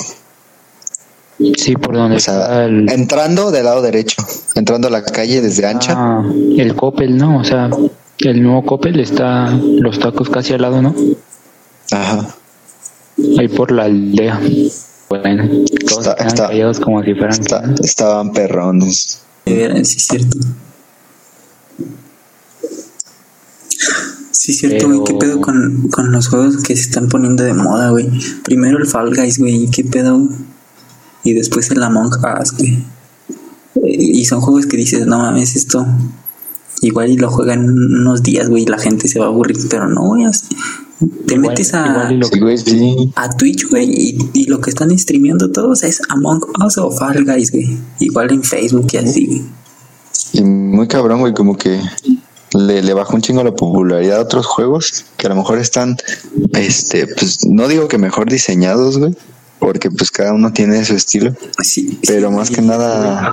Sí, 1.57 1.75
por 1.75 1.95
donde 1.95 2.17
O 2.17 2.19
sea, 2.19 2.41
está 2.41 2.65
el, 2.65 2.89
entrando 2.89 3.51
del 3.51 3.65
lado 3.65 3.81
derecho, 3.81 4.23
entrando 4.55 4.87
a 4.87 4.91
la 4.91 5.03
calle 5.03 5.41
desde 5.41 5.65
ancha. 5.67 5.93
Ah, 5.95 6.23
el 6.57 6.75
Coppel, 6.75 7.15
¿no? 7.17 7.39
O 7.39 7.43
sea, 7.43 7.69
el 8.19 8.41
nuevo 8.43 8.65
Coppel 8.65 8.99
está 8.99 9.51
los 9.51 9.99
tacos 9.99 10.29
casi 10.29 10.53
al 10.53 10.61
lado, 10.61 10.81
¿no? 10.81 10.95
Ajá. 11.91 12.27
Ahí 13.39 13.47
por 13.47 13.71
la 13.71 13.83
aldea. 13.85 14.39
Bueno, 15.09 15.47
todos 15.87 15.99
Está- 15.99 16.11
están 16.13 16.27
está- 16.27 16.47
callados 16.47 16.79
como 16.79 17.03
si 17.03 17.13
fueran. 17.13 17.39
Está- 17.39 17.75
estaban 17.83 18.33
perrones. 18.33 19.21
Sí, 19.45 19.53
es 19.53 19.89
cierto. 20.07 20.37
Sí, 24.31 24.51
es 24.51 24.57
cierto, 24.59 24.87
güey. 24.87 24.99
¿Qué 25.03 25.13
Pero- 25.13 25.19
pedo 25.19 25.41
con, 25.41 25.87
con 25.89 26.11
los 26.11 26.27
juegos 26.27 26.57
que 26.63 26.75
se 26.75 26.81
están 26.83 27.09
poniendo 27.09 27.43
de 27.43 27.53
moda, 27.53 27.89
güey? 27.91 28.09
Primero 28.43 28.77
el 28.77 28.87
Fall 28.87 29.15
Guys, 29.15 29.39
güey. 29.39 29.67
¿Qué 29.71 29.83
pedo? 29.83 30.27
Y 31.23 31.33
después 31.33 31.69
el 31.71 31.81
Among 31.83 32.11
Us, 32.41 32.51
güey. 32.57 32.83
Y 33.85 34.25
son 34.25 34.41
juegos 34.41 34.65
que 34.65 34.77
dices, 34.77 35.05
no 35.05 35.19
mames, 35.19 35.55
esto. 35.55 35.85
Igual 36.81 37.09
y 37.09 37.17
lo 37.17 37.29
juegan 37.31 37.61
unos 37.69 38.21
días, 38.23 38.49
güey, 38.49 38.63
y 38.63 38.65
la 38.67 38.77
gente 38.77 39.07
se 39.07 39.19
va 39.19 39.25
a 39.25 39.29
aburrir, 39.29 39.57
pero 39.69 39.87
no, 39.89 40.01
güey. 40.09 40.25
Te 41.27 41.35
Igual- 41.35 41.49
metes 41.51 41.73
a, 41.73 42.09
Sí, 42.09 43.11
Twitch, 43.37 43.67
güey, 43.69 43.89
y, 43.89 44.17
y 44.33 44.45
lo 44.45 44.59
que 44.61 44.69
están 44.69 44.97
streameando 44.97 45.51
todos 45.51 45.83
es 45.83 46.01
Among 46.09 46.41
Us 46.65 46.77
o 46.77 46.91
Fall 46.91 47.23
Guys, 47.25 47.51
güey. 47.51 47.77
Igual 47.99 48.31
en 48.31 48.43
Facebook 48.43 48.87
y 48.93 48.97
así, 48.97 49.25
güey. 49.27 49.41
Y 50.33 50.41
muy 50.43 50.87
cabrón, 50.87 51.19
güey, 51.19 51.33
como 51.33 51.55
que 51.57 51.79
le, 52.53 52.81
le 52.81 52.93
bajó 52.93 53.15
un 53.15 53.21
chingo 53.21 53.43
la 53.43 53.53
popularidad 53.53 54.19
a 54.19 54.21
otros 54.23 54.45
juegos 54.45 55.05
que 55.17 55.27
a 55.27 55.29
lo 55.29 55.35
mejor 55.35 55.59
están, 55.59 55.97
este, 56.53 57.05
pues 57.07 57.45
no 57.45 57.67
digo 57.67 57.87
que 57.87 57.97
mejor 57.97 58.29
diseñados, 58.29 58.97
güey, 58.97 59.15
porque 59.59 59.91
pues 59.91 60.09
cada 60.11 60.33
uno 60.33 60.51
tiene 60.53 60.83
su 60.85 60.93
estilo, 60.95 61.33
Sí, 61.63 61.99
pero 62.07 62.29
sí, 62.29 62.35
más 62.35 62.47
sí. 62.47 62.55
que 62.55 62.61
nada, 62.61 63.31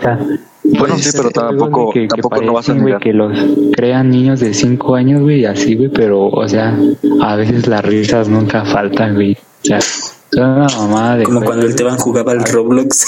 Bueno, 0.78 0.94
pues, 0.94 1.04
sí, 1.04 1.10
pero 1.16 1.28
hay 1.28 1.32
tampoco- 1.32 1.92
que, 1.92 2.00
que 2.02 2.08
tampoco 2.08 2.42
no 2.42 2.52
vas 2.54 2.68
a 2.68 2.74
güey, 2.74 2.98
que 2.98 3.12
los 3.12 3.32
crean 3.76 4.10
niños 4.10 4.40
de 4.40 4.52
5 4.54 4.94
años, 4.94 5.20
güey, 5.22 5.40
y 5.40 5.44
así, 5.44 5.74
güey, 5.74 5.88
pero, 5.90 6.26
o 6.26 6.48
sea, 6.48 6.76
a 7.22 7.36
veces 7.36 7.66
las 7.66 7.84
risas 7.84 8.28
nunca 8.28 8.64
faltan, 8.64 9.14
güey. 9.14 9.32
O 9.34 9.66
sea, 9.66 9.80
son 9.80 10.50
una 10.50 10.66
mamada 10.76 11.16
de 11.16 11.24
Como 11.24 11.42
cuando 11.42 11.66
el 11.66 11.74
Teban 11.76 11.96
jugaba 11.98 12.32
al 12.32 12.44
Roblox. 12.44 13.06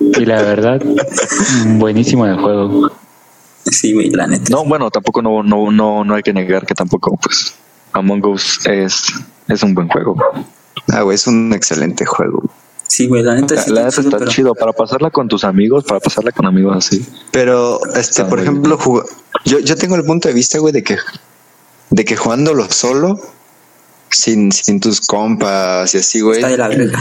Y 0.00 0.24
la 0.26 0.42
verdad, 0.42 0.82
buenísimo 1.76 2.26
el 2.26 2.36
juego. 2.38 2.90
sí, 3.64 3.92
güey, 3.92 4.10
la 4.10 4.26
neta. 4.26 4.44
No, 4.50 4.64
bueno, 4.64 4.90
tampoco 4.90 5.22
no, 5.22 5.42
no, 5.42 5.70
no, 5.72 6.04
no 6.04 6.14
hay 6.14 6.22
que 6.22 6.32
negar 6.32 6.66
que 6.66 6.74
tampoco, 6.74 7.16
pues, 7.16 7.54
Among 7.92 8.24
Us 8.26 8.60
es, 8.66 9.02
es 9.48 9.62
un 9.62 9.74
buen 9.74 9.88
juego. 9.88 10.16
ah, 10.92 11.02
güey, 11.02 11.14
es 11.14 11.26
un 11.26 11.52
excelente 11.52 12.04
juego. 12.04 12.42
Sí, 12.88 13.06
güey, 13.08 13.22
la 13.22 13.34
neta 13.34 13.56
sí 13.60 13.70
la 13.70 13.88
está 13.88 14.02
neta 14.02 14.02
chido, 14.02 14.08
está 14.08 14.18
pero- 14.18 14.30
chido 14.30 14.54
para 14.54 14.72
pasarla 14.72 15.10
con 15.10 15.26
tus 15.28 15.44
amigos, 15.44 15.84
para 15.84 16.00
pasarla 16.00 16.32
con 16.32 16.46
amigos 16.46 16.76
así. 16.76 17.04
Pero, 17.32 17.80
este, 17.86 18.00
Está 18.00 18.28
por 18.28 18.40
ejemplo, 18.40 18.78
jug- 18.78 19.04
yo, 19.44 19.58
yo 19.60 19.74
tengo 19.76 19.96
el 19.96 20.04
punto 20.04 20.28
de 20.28 20.34
vista, 20.34 20.58
güey, 20.58 20.72
de 20.72 20.82
que, 20.82 20.96
de 21.90 22.04
que 22.04 22.16
jugándolo 22.16 22.70
solo, 22.70 23.18
sin, 24.10 24.52
sin 24.52 24.80
tus 24.80 25.00
compas 25.00 25.94
y 25.94 25.98
así, 25.98 26.20
güey, 26.20 26.36
Está 26.38 26.48
de 26.48 26.56
la 26.58 26.68
verga. 26.68 27.00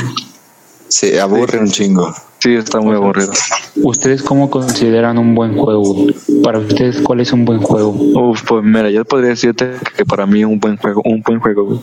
se 0.87 1.19
aburre 1.19 1.59
un 1.59 1.69
chingo. 1.69 2.13
Sí, 2.39 2.53
está 2.55 2.81
muy 2.81 2.95
aburrido. 2.95 3.31
¿Ustedes 3.77 4.21
cómo 4.21 4.49
consideran 4.49 5.17
un 5.17 5.33
buen 5.33 5.55
juego? 5.57 6.07
Para 6.43 6.59
ustedes, 6.59 6.99
¿cuál 7.01 7.21
es 7.21 7.31
un 7.31 7.45
buen 7.45 7.59
juego? 7.61 7.89
Uf, 7.91 8.41
pues 8.47 8.63
mira, 8.65 8.89
yo 8.89 9.05
podría 9.05 9.29
decirte 9.29 9.71
que 9.95 10.03
para 10.05 10.25
mí 10.25 10.43
un 10.43 10.59
buen 10.59 10.75
juego, 10.77 11.01
un 11.05 11.21
buen 11.21 11.39
juego 11.39 11.65
güey, 11.65 11.79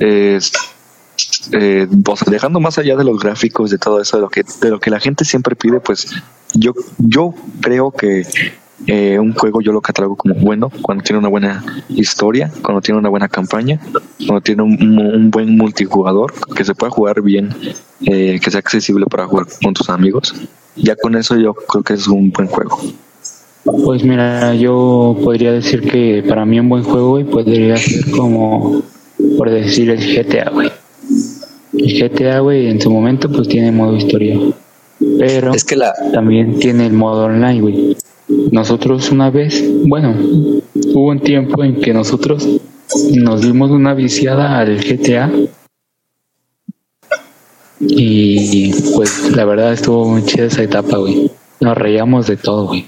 es 0.00 0.50
eh, 1.52 1.86
o 2.06 2.16
sea, 2.16 2.30
dejando 2.30 2.60
más 2.60 2.78
allá 2.78 2.96
de 2.96 3.04
los 3.04 3.18
gráficos, 3.18 3.70
de 3.70 3.78
todo 3.78 4.00
eso, 4.00 4.16
de 4.16 4.22
lo 4.22 4.28
que, 4.28 4.42
de 4.60 4.70
lo 4.70 4.80
que 4.80 4.90
la 4.90 5.00
gente 5.00 5.24
siempre 5.24 5.56
pide, 5.56 5.80
pues 5.80 6.08
yo, 6.54 6.72
yo 6.98 7.34
creo 7.60 7.90
que 7.90 8.26
eh, 8.86 9.18
un 9.18 9.32
juego 9.32 9.60
yo 9.60 9.70
lo 9.72 9.80
catalogo 9.80 10.16
como 10.16 10.34
bueno 10.34 10.68
cuando 10.82 11.04
tiene 11.04 11.18
una 11.20 11.28
buena 11.28 11.64
historia, 11.88 12.50
cuando 12.62 12.80
tiene 12.80 12.98
una 12.98 13.08
buena 13.10 13.28
campaña, 13.28 13.80
cuando 14.26 14.40
tiene 14.40 14.62
un, 14.62 14.98
un- 14.98 15.30
buen 15.30 15.56
multijugador, 15.56 16.32
que 16.54 16.64
se 16.64 16.74
pueda 16.74 16.90
jugar 16.90 17.22
bien, 17.22 17.50
eh, 18.04 18.40
que 18.42 18.50
sea 18.50 18.58
accesible 18.60 19.06
para 19.06 19.26
jugar 19.26 19.46
con 19.62 19.72
tus 19.74 19.88
amigos. 19.88 20.34
Ya 20.74 20.96
con 20.96 21.14
eso 21.16 21.36
yo 21.36 21.54
creo 21.54 21.82
que 21.84 21.94
es 21.94 22.08
un 22.08 22.30
buen 22.30 22.48
juego. 22.48 22.80
Pues 23.64 24.02
mira, 24.02 24.54
yo 24.54 25.16
podría 25.22 25.52
decir 25.52 25.82
que 25.88 26.24
para 26.28 26.44
mí 26.44 26.58
un 26.58 26.68
buen 26.68 26.82
juego, 26.82 27.10
güey, 27.10 27.24
podría 27.24 27.76
ser 27.76 28.10
como, 28.10 28.82
por 29.38 29.50
decir, 29.50 29.90
el 29.90 30.00
GTA, 30.00 30.50
güey. 30.50 30.72
El 31.82 32.10
GTA, 32.10 32.40
güey, 32.40 32.68
en 32.68 32.80
su 32.80 32.90
momento, 32.90 33.30
pues 33.30 33.48
tiene 33.48 33.72
modo 33.72 33.96
historia. 33.96 34.38
Pero 35.18 35.52
Es 35.52 35.64
que 35.64 35.76
la, 35.76 35.92
también 36.12 36.58
tiene 36.58 36.86
el 36.86 36.92
modo 36.92 37.24
online, 37.24 37.60
güey. 37.60 37.96
Nosotros 38.50 39.10
una 39.10 39.30
vez, 39.30 39.62
bueno, 39.84 40.14
hubo 40.74 41.10
un 41.10 41.20
tiempo 41.20 41.64
en 41.64 41.80
que 41.80 41.92
nosotros 41.92 42.48
nos 43.14 43.42
dimos 43.42 43.70
una 43.70 43.94
viciada 43.94 44.58
al 44.58 44.78
GTA. 44.78 45.30
Y 47.80 48.72
pues 48.94 49.34
la 49.34 49.44
verdad 49.44 49.72
estuvo 49.72 50.06
muy 50.06 50.24
chida 50.24 50.44
esa 50.44 50.62
etapa, 50.62 50.98
güey. 50.98 51.30
Nos 51.60 51.76
reíamos 51.76 52.28
de 52.28 52.36
todo, 52.36 52.68
güey. 52.68 52.86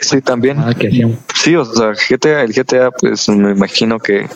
Sí, 0.00 0.22
también. 0.22 0.58
que. 0.78 1.16
Sí, 1.34 1.54
o 1.56 1.64
sea, 1.64 1.92
GTA, 1.92 2.42
el 2.42 2.52
GTA, 2.52 2.90
pues 2.90 3.28
me 3.28 3.50
imagino 3.52 3.98
que 3.98 4.26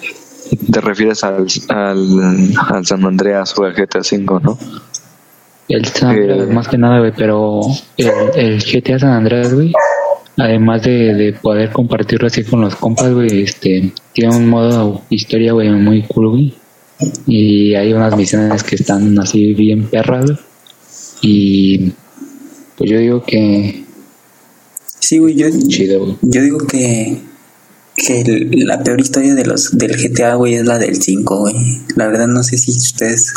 te 0.57 0.81
refieres 0.81 1.23
al, 1.25 1.47
al, 1.69 2.53
al 2.71 2.87
San 2.87 3.05
Andreas 3.05 3.55
o 3.59 3.64
al 3.64 3.73
GTA 3.75 4.01
V, 4.01 4.40
¿no? 4.43 4.59
El 5.69 5.85
San 5.87 6.11
Andreas, 6.11 6.49
Eh. 6.49 6.53
más 6.53 6.69
que 6.69 6.79
nada, 6.79 6.99
güey, 6.99 7.12
pero 7.17 7.61
el, 7.97 8.11
el 8.37 8.62
GTA 8.62 8.99
San 8.99 9.11
Andreas, 9.12 9.53
güey, 9.55 9.73
además 10.37 10.83
de, 10.83 11.14
de 11.14 11.33
poder 11.33 11.71
compartirlo 11.73 12.27
así 12.27 12.45
con 12.45 12.61
los 12.61 12.77
compas, 12.77 13.12
güey, 13.12 13.43
este, 13.43 13.93
tiene 14.12 14.37
un 14.37 14.49
modo 14.49 15.03
historia, 15.11 15.53
güey, 15.53 15.71
muy 15.71 16.03
cool, 16.03 16.31
güey. 16.31 16.55
Y 17.27 17.75
hay 17.75 17.93
unas 17.93 18.17
misiones 18.17 18.62
que 18.62 18.77
están 18.77 19.19
así 19.19 19.53
bien 19.55 19.85
perras, 19.88 20.27
güey. 20.27 20.38
Y 21.23 21.93
pues 22.77 22.90
yo 22.90 22.99
digo 22.99 23.23
que 23.25 23.85
Sí, 25.01 25.19
güey, 25.19 25.35
yo, 25.37 25.47
chido, 25.69 26.01
güey. 26.01 26.17
yo 26.23 26.40
digo 26.43 26.59
que, 26.67 27.19
que 27.97 28.21
el- 28.23 28.67
la 28.67 28.83
peor 28.83 29.01
historia 29.01 29.35
de 29.35 29.45
los 29.45 29.77
del 29.77 29.97
GTA, 29.97 30.35
güey, 30.35 30.55
es 30.55 30.65
la 30.67 30.79
del 30.79 31.01
5, 31.01 31.39
güey. 31.41 31.55
La 31.97 32.07
verdad 32.07 32.27
no 32.27 32.43
sé 32.43 32.59
si 32.59 32.71
ustedes 32.73 33.33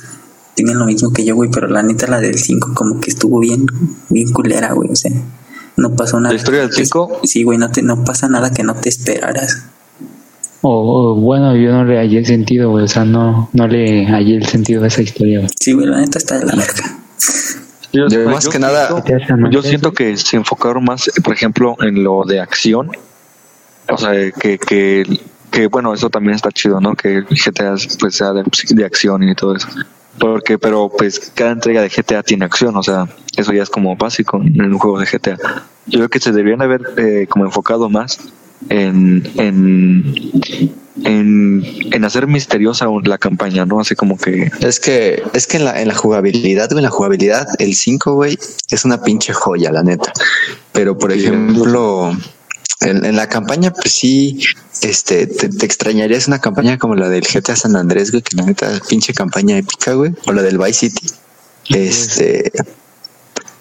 tienen 0.56 0.80
lo 0.80 0.86
mismo 0.86 1.12
que 1.14 1.24
yo, 1.26 1.36
güey, 1.36 1.50
pero 1.52 1.68
la 1.68 1.84
neta 1.84 2.08
la 2.08 2.20
del 2.20 2.38
5 2.40 2.72
como 2.74 3.00
que 3.00 3.12
estuvo 3.12 3.40
bien, 3.40 3.66
bien 4.10 4.32
culera, 4.34 4.74
güey. 4.74 4.90
O 4.92 4.96
sea, 4.96 5.12
no 5.78 5.96
pasó 5.96 6.20
nada. 6.20 6.34
¿La 6.34 6.40
historia 6.40 6.62
del 6.62 6.72
5? 6.74 7.20
Sí, 7.24 7.44
güey, 7.44 7.58
no, 7.60 7.70
te, 7.72 7.84
no 7.84 8.04
pasa 8.04 8.28
nada 8.28 8.52
que 8.52 8.64
no 8.64 8.74
te 8.76 8.90
esperaras. 8.90 9.64
O, 10.62 11.12
o, 11.12 11.16
bueno, 11.22 11.56
yo 11.56 11.72
no 11.72 11.86
le 11.86 11.98
hallé 12.00 12.18
el 12.18 12.26
sentido, 12.26 12.72
güey, 12.72 12.86
o 12.86 12.88
sea, 12.88 13.06
no, 13.06 13.50
no 13.54 13.68
le 13.68 14.06
hallé 14.08 14.38
el 14.38 14.48
sentido 14.48 14.84
a 14.84 14.88
esa 14.88 15.04
historia, 15.04 15.40
güey. 15.40 15.52
Sí, 15.62 15.74
güey, 15.74 15.86
la 15.86 16.00
neta 16.02 16.18
está 16.18 16.40
de 16.40 16.46
la 16.46 16.56
verga. 16.56 16.98
Yo, 17.94 18.08
más 18.30 18.48
que 18.50 18.60
nada- 18.60 18.88
siento- 19.06 19.50
yo 19.52 19.62
siento 19.62 19.94
que 19.94 20.18
se 20.18 20.36
enfocaron 20.36 20.84
más, 20.84 21.10
por 21.24 21.34
ejemplo, 21.34 21.76
en 21.80 22.04
lo 22.04 22.24
de 22.26 22.40
acción. 22.40 22.90
O 23.90 23.98
sea, 23.98 24.12
que, 24.32 24.58
que, 24.58 25.06
que 25.52 25.68
bueno, 25.68 25.94
eso 25.94 26.10
también 26.10 26.36
está 26.36 26.52
chido, 26.52 26.80
¿no? 26.80 26.96
Que 26.96 27.22
GTA 27.22 27.76
pues 28.00 28.16
sea 28.16 28.34
de, 28.34 28.44
de 28.70 28.86
acción 28.86 29.24
y 29.24 29.36
todo 29.36 29.56
eso. 29.56 29.68
Porque, 30.20 30.58
pero 30.58 30.92
pues 30.96 31.32
cada 31.36 31.52
entrega 31.52 31.82
de 31.82 31.90
GTA 31.90 32.24
tiene 32.24 32.46
acción, 32.46 32.76
o 32.76 32.84
sea, 32.84 33.08
eso 33.38 33.54
ya 33.54 33.64
es 33.64 33.70
como 33.70 33.96
básico 33.96 34.42
en 34.42 34.62
un 34.62 34.80
juego 34.80 35.00
de 35.00 35.06
GTA. 35.06 35.38
Yo 35.86 36.00
creo 36.00 36.10
que 36.10 36.20
se 36.20 36.32
deberían 36.32 36.62
haber 36.62 36.82
eh, 36.98 37.28
como 37.30 37.46
enfocado 37.46 37.88
más 37.90 38.20
en, 38.70 39.30
en, 39.36 40.14
en, 41.04 41.64
en 41.94 42.04
hacer 42.04 42.28
misteriosa 42.28 42.88
la 43.04 43.18
campaña, 43.20 43.66
¿no? 43.66 43.80
Así 43.80 43.96
como 43.96 44.18
que 44.18 44.52
es 44.62 44.80
que, 44.80 45.22
es 45.34 45.46
que 45.46 45.58
en 45.58 45.66
la, 45.66 45.80
en 45.82 45.88
la 45.88 45.96
jugabilidad, 45.96 46.72
en 46.72 46.82
la 46.82 46.90
jugabilidad, 46.90 47.48
el 47.60 47.76
5, 47.76 48.14
güey, 48.16 48.38
es 48.72 48.86
una 48.86 49.02
pinche 49.02 49.34
joya, 49.34 49.72
la 49.72 49.84
neta. 49.84 50.12
Pero, 50.72 50.98
por 50.98 51.14
Sí, 51.14 51.20
ejemplo, 51.20 52.12
en, 52.82 53.06
en 53.06 53.16
la 53.16 53.28
campaña, 53.28 53.72
pues 53.72 53.94
sí, 53.94 54.40
este, 54.82 55.28
te, 55.28 55.50
te 55.50 55.66
extrañarías 55.66 56.28
una 56.28 56.40
campaña 56.40 56.78
como 56.78 56.96
la 56.96 57.10
del 57.10 57.24
GTA 57.24 57.56
San 57.56 57.76
Andrés, 57.76 58.12
güey, 58.12 58.22
que 58.22 58.36
la 58.38 58.44
neta, 58.44 58.80
pinche 58.88 59.14
campaña 59.14 59.58
épica, 59.58 59.94
güey, 59.94 60.14
o 60.26 60.32
la 60.32 60.42
del 60.42 60.58
Vice 60.58 60.74
City. 60.74 61.08
Este, 61.70 62.52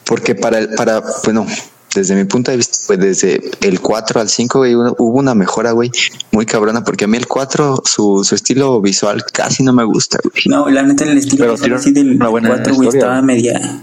porque 0.04 0.34
para 0.34 0.58
el, 0.58 0.68
para, 0.70 1.02
bueno, 1.24 1.46
desde 1.94 2.14
mi 2.14 2.24
punto 2.24 2.50
de 2.50 2.58
vista, 2.58 2.78
pues 2.86 2.98
desde 2.98 3.50
el 3.62 3.80
4 3.80 4.20
al 4.20 4.28
5, 4.28 4.58
güey, 4.58 4.74
hubo 4.74 4.94
hubo 4.98 5.18
una 5.18 5.34
mejora, 5.34 5.72
güey, 5.72 5.90
muy 6.32 6.44
cabrona, 6.44 6.84
porque 6.84 7.04
a 7.04 7.08
mí 7.08 7.16
el 7.16 7.26
4, 7.26 7.82
su, 7.84 8.22
su 8.22 8.34
estilo 8.34 8.80
visual 8.82 9.24
casi 9.32 9.62
no 9.62 9.72
me 9.72 9.84
gusta, 9.84 10.18
güey. 10.22 10.44
No, 10.46 10.68
la 10.68 10.82
neta 10.82 11.04
el 11.04 11.18
estilo 11.18 11.44
Pero 11.44 11.52
visual 11.52 11.74
así 11.74 11.92
del 11.92 12.16
una 12.16 12.28
buena 12.28 12.48
4, 12.48 12.74
güey, 12.74 12.88
estaba 12.88 13.22
media... 13.22 13.82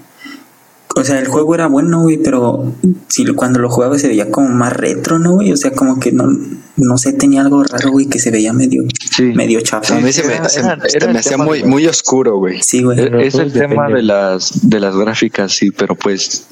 O 0.95 1.03
sea, 1.03 1.17
el 1.19 1.27
juego 1.27 1.56
era 1.56 1.67
bueno, 1.67 2.01
güey, 2.03 2.17
pero 2.17 2.71
si 3.08 3.23
lo- 3.23 3.36
cuando 3.36 3.60
lo 3.60 3.69
jugaba 3.69 3.97
se 3.97 4.08
veía 4.08 4.29
como 4.29 4.49
más 4.49 4.73
retro, 4.73 5.17
¿no, 5.17 5.34
güey? 5.34 5.51
O 5.51 5.58
sea, 5.58 5.71
como 5.71 5.99
que 5.99 6.12
no, 6.12 6.25
no 6.77 6.97
sé, 6.97 7.13
tenía 7.13 7.41
algo 7.41 7.63
raro, 7.63 7.91
güey, 7.91 8.06
que 8.08 8.19
se 8.19 8.29
veía 8.29 8.53
medio, 8.53 8.84
Sí. 9.15 9.23
medio 9.23 9.60
A 9.60 9.63
chafa. 9.63 9.99
mí 9.99 10.12
se 10.13 10.23
me, 10.27 10.36
era- 10.36 10.49
se- 10.49 10.60
era- 10.60 10.77
se 10.88 10.97
era 10.97 11.08
me 11.08 11.12
el 11.13 11.17
hacía 11.17 11.38
muy, 11.38 11.62
de- 11.63 11.67
muy 11.67 11.88
oscuro, 11.88 12.38
güey. 12.38 12.62
Sí, 12.62 12.84
güey. 12.84 12.97
Pero 12.97 13.19
Es 13.19 13.34
el 13.36 13.51
tema 13.51 13.88
depende. 13.88 13.95
de 13.95 14.03
las 14.03 14.69
de 14.69 14.79
las 14.79 14.95
gráficas, 14.95 15.51
sí, 15.51 15.71
pero 15.71 15.95
pues 15.95 16.45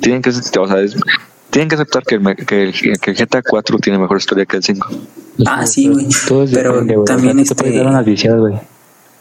tienen 0.00 0.22
que, 0.22 0.30
o 0.30 0.68
sea, 0.68 0.80
es- 0.80 0.94
tienen 1.50 1.68
que 1.68 1.74
aceptar 1.74 2.04
que 2.04 2.14
el, 2.14 2.36
que, 2.46 2.62
el, 2.68 3.00
que 3.00 3.10
el 3.10 3.16
GTA 3.16 3.42
4 3.42 3.76
tiene 3.78 3.98
mejor 3.98 4.18
historia 4.18 4.46
que 4.46 4.56
el 4.58 4.62
5. 4.62 4.88
Ah, 5.46 5.66
sí, 5.66 5.88
güey. 5.88 6.06
Pero 6.52 6.74
depende, 6.82 6.94
también 7.06 7.40
O 7.40 7.44
sea, 7.44 7.56
tú 7.56 7.64
te 7.64 8.69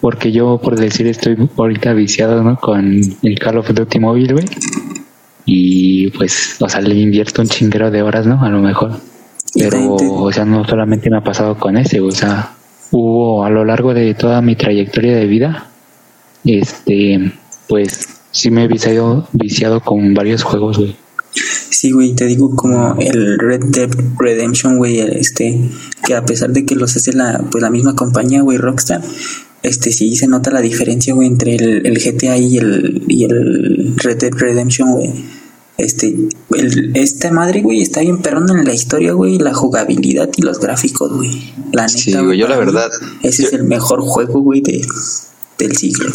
Porque 0.01 0.31
yo, 0.31 0.59
por 0.62 0.79
decir, 0.79 1.07
estoy 1.07 1.38
ahorita 1.57 1.93
viciado, 1.93 2.43
¿no? 2.43 2.57
Con 2.57 3.01
el 3.21 3.39
Call 3.39 3.57
of 3.57 3.73
Duty 3.73 3.99
móvil, 3.99 4.33
güey. 4.33 4.45
Y 5.45 6.09
pues, 6.12 6.55
o 6.59 6.69
sea, 6.69 6.81
le 6.81 6.95
invierto 6.95 7.41
un 7.41 7.49
chinguero 7.49 7.91
de 7.91 8.01
horas, 8.01 8.25
¿no? 8.25 8.41
A 8.41 8.49
lo 8.49 8.62
mejor. 8.62 8.93
Pero, 9.53 9.95
o 9.95 10.31
sea, 10.31 10.45
no 10.45 10.63
solamente 10.63 11.09
me 11.09 11.17
ha 11.17 11.23
pasado 11.23 11.57
con 11.57 11.75
ese. 11.75 11.99
O 11.99 12.12
sea, 12.12 12.55
hubo 12.91 13.43
a 13.43 13.49
lo 13.49 13.65
largo 13.65 13.93
de 13.93 14.13
toda 14.13 14.41
mi 14.41 14.55
trayectoria 14.55 15.15
de 15.15 15.25
vida, 15.25 15.67
este, 16.45 17.33
pues, 17.67 18.07
sí 18.31 18.51
me 18.51 18.63
he 18.63 18.67
viciado, 18.67 19.27
viciado 19.33 19.81
con 19.81 20.13
varios 20.13 20.43
juegos, 20.43 20.77
güey. 20.77 20.95
Sí, 21.31 21.91
güey, 21.91 22.15
te 22.15 22.25
digo 22.25 22.55
como 22.55 22.95
el 22.99 23.38
Red 23.38 23.65
Dead 23.65 23.89
Redemption, 24.17 24.77
güey, 24.77 24.99
este, 24.99 25.69
que 26.05 26.15
a 26.15 26.25
pesar 26.25 26.49
de 26.49 26.65
que 26.65 26.75
los 26.75 26.95
hace 26.95 27.13
la, 27.13 27.41
pues 27.51 27.62
la 27.62 27.69
misma 27.69 27.95
compañía, 27.95 28.41
güey, 28.41 28.57
Rockstar, 28.57 29.01
este 29.63 29.91
sí 29.91 30.15
se 30.15 30.27
nota 30.27 30.51
la 30.51 30.61
diferencia, 30.61 31.13
güey, 31.13 31.27
entre 31.27 31.55
el, 31.55 31.85
el 31.85 31.97
GTA 31.99 32.37
y 32.37 32.57
el, 32.57 33.03
y 33.07 33.23
el 33.25 33.95
Red 33.97 34.17
Dead 34.17 34.31
Redemption, 34.33 34.91
güey. 34.93 35.13
Este, 35.77 36.13
el, 36.55 36.91
esta 36.95 37.31
madre, 37.31 37.61
güey, 37.61 37.81
está 37.81 38.01
bien 38.01 38.17
perrón 38.21 38.49
en 38.49 38.65
la 38.65 38.73
historia, 38.73 39.13
güey, 39.13 39.37
la 39.37 39.53
jugabilidad 39.53 40.29
y 40.35 40.41
los 40.41 40.59
gráficos, 40.59 41.11
güey. 41.15 41.53
La 41.71 41.83
neta, 41.87 41.97
Sí, 41.97 42.13
güey, 42.17 42.37
yo 42.37 42.47
la 42.49 42.57
verdad- 42.57 42.89
Ese 43.23 43.43
es 43.43 43.53
el 43.53 43.63
mejor 43.63 44.01
juego, 44.01 44.41
güey, 44.41 44.59
de, 44.61 44.85
del 45.57 45.75
siglo. 45.77 46.11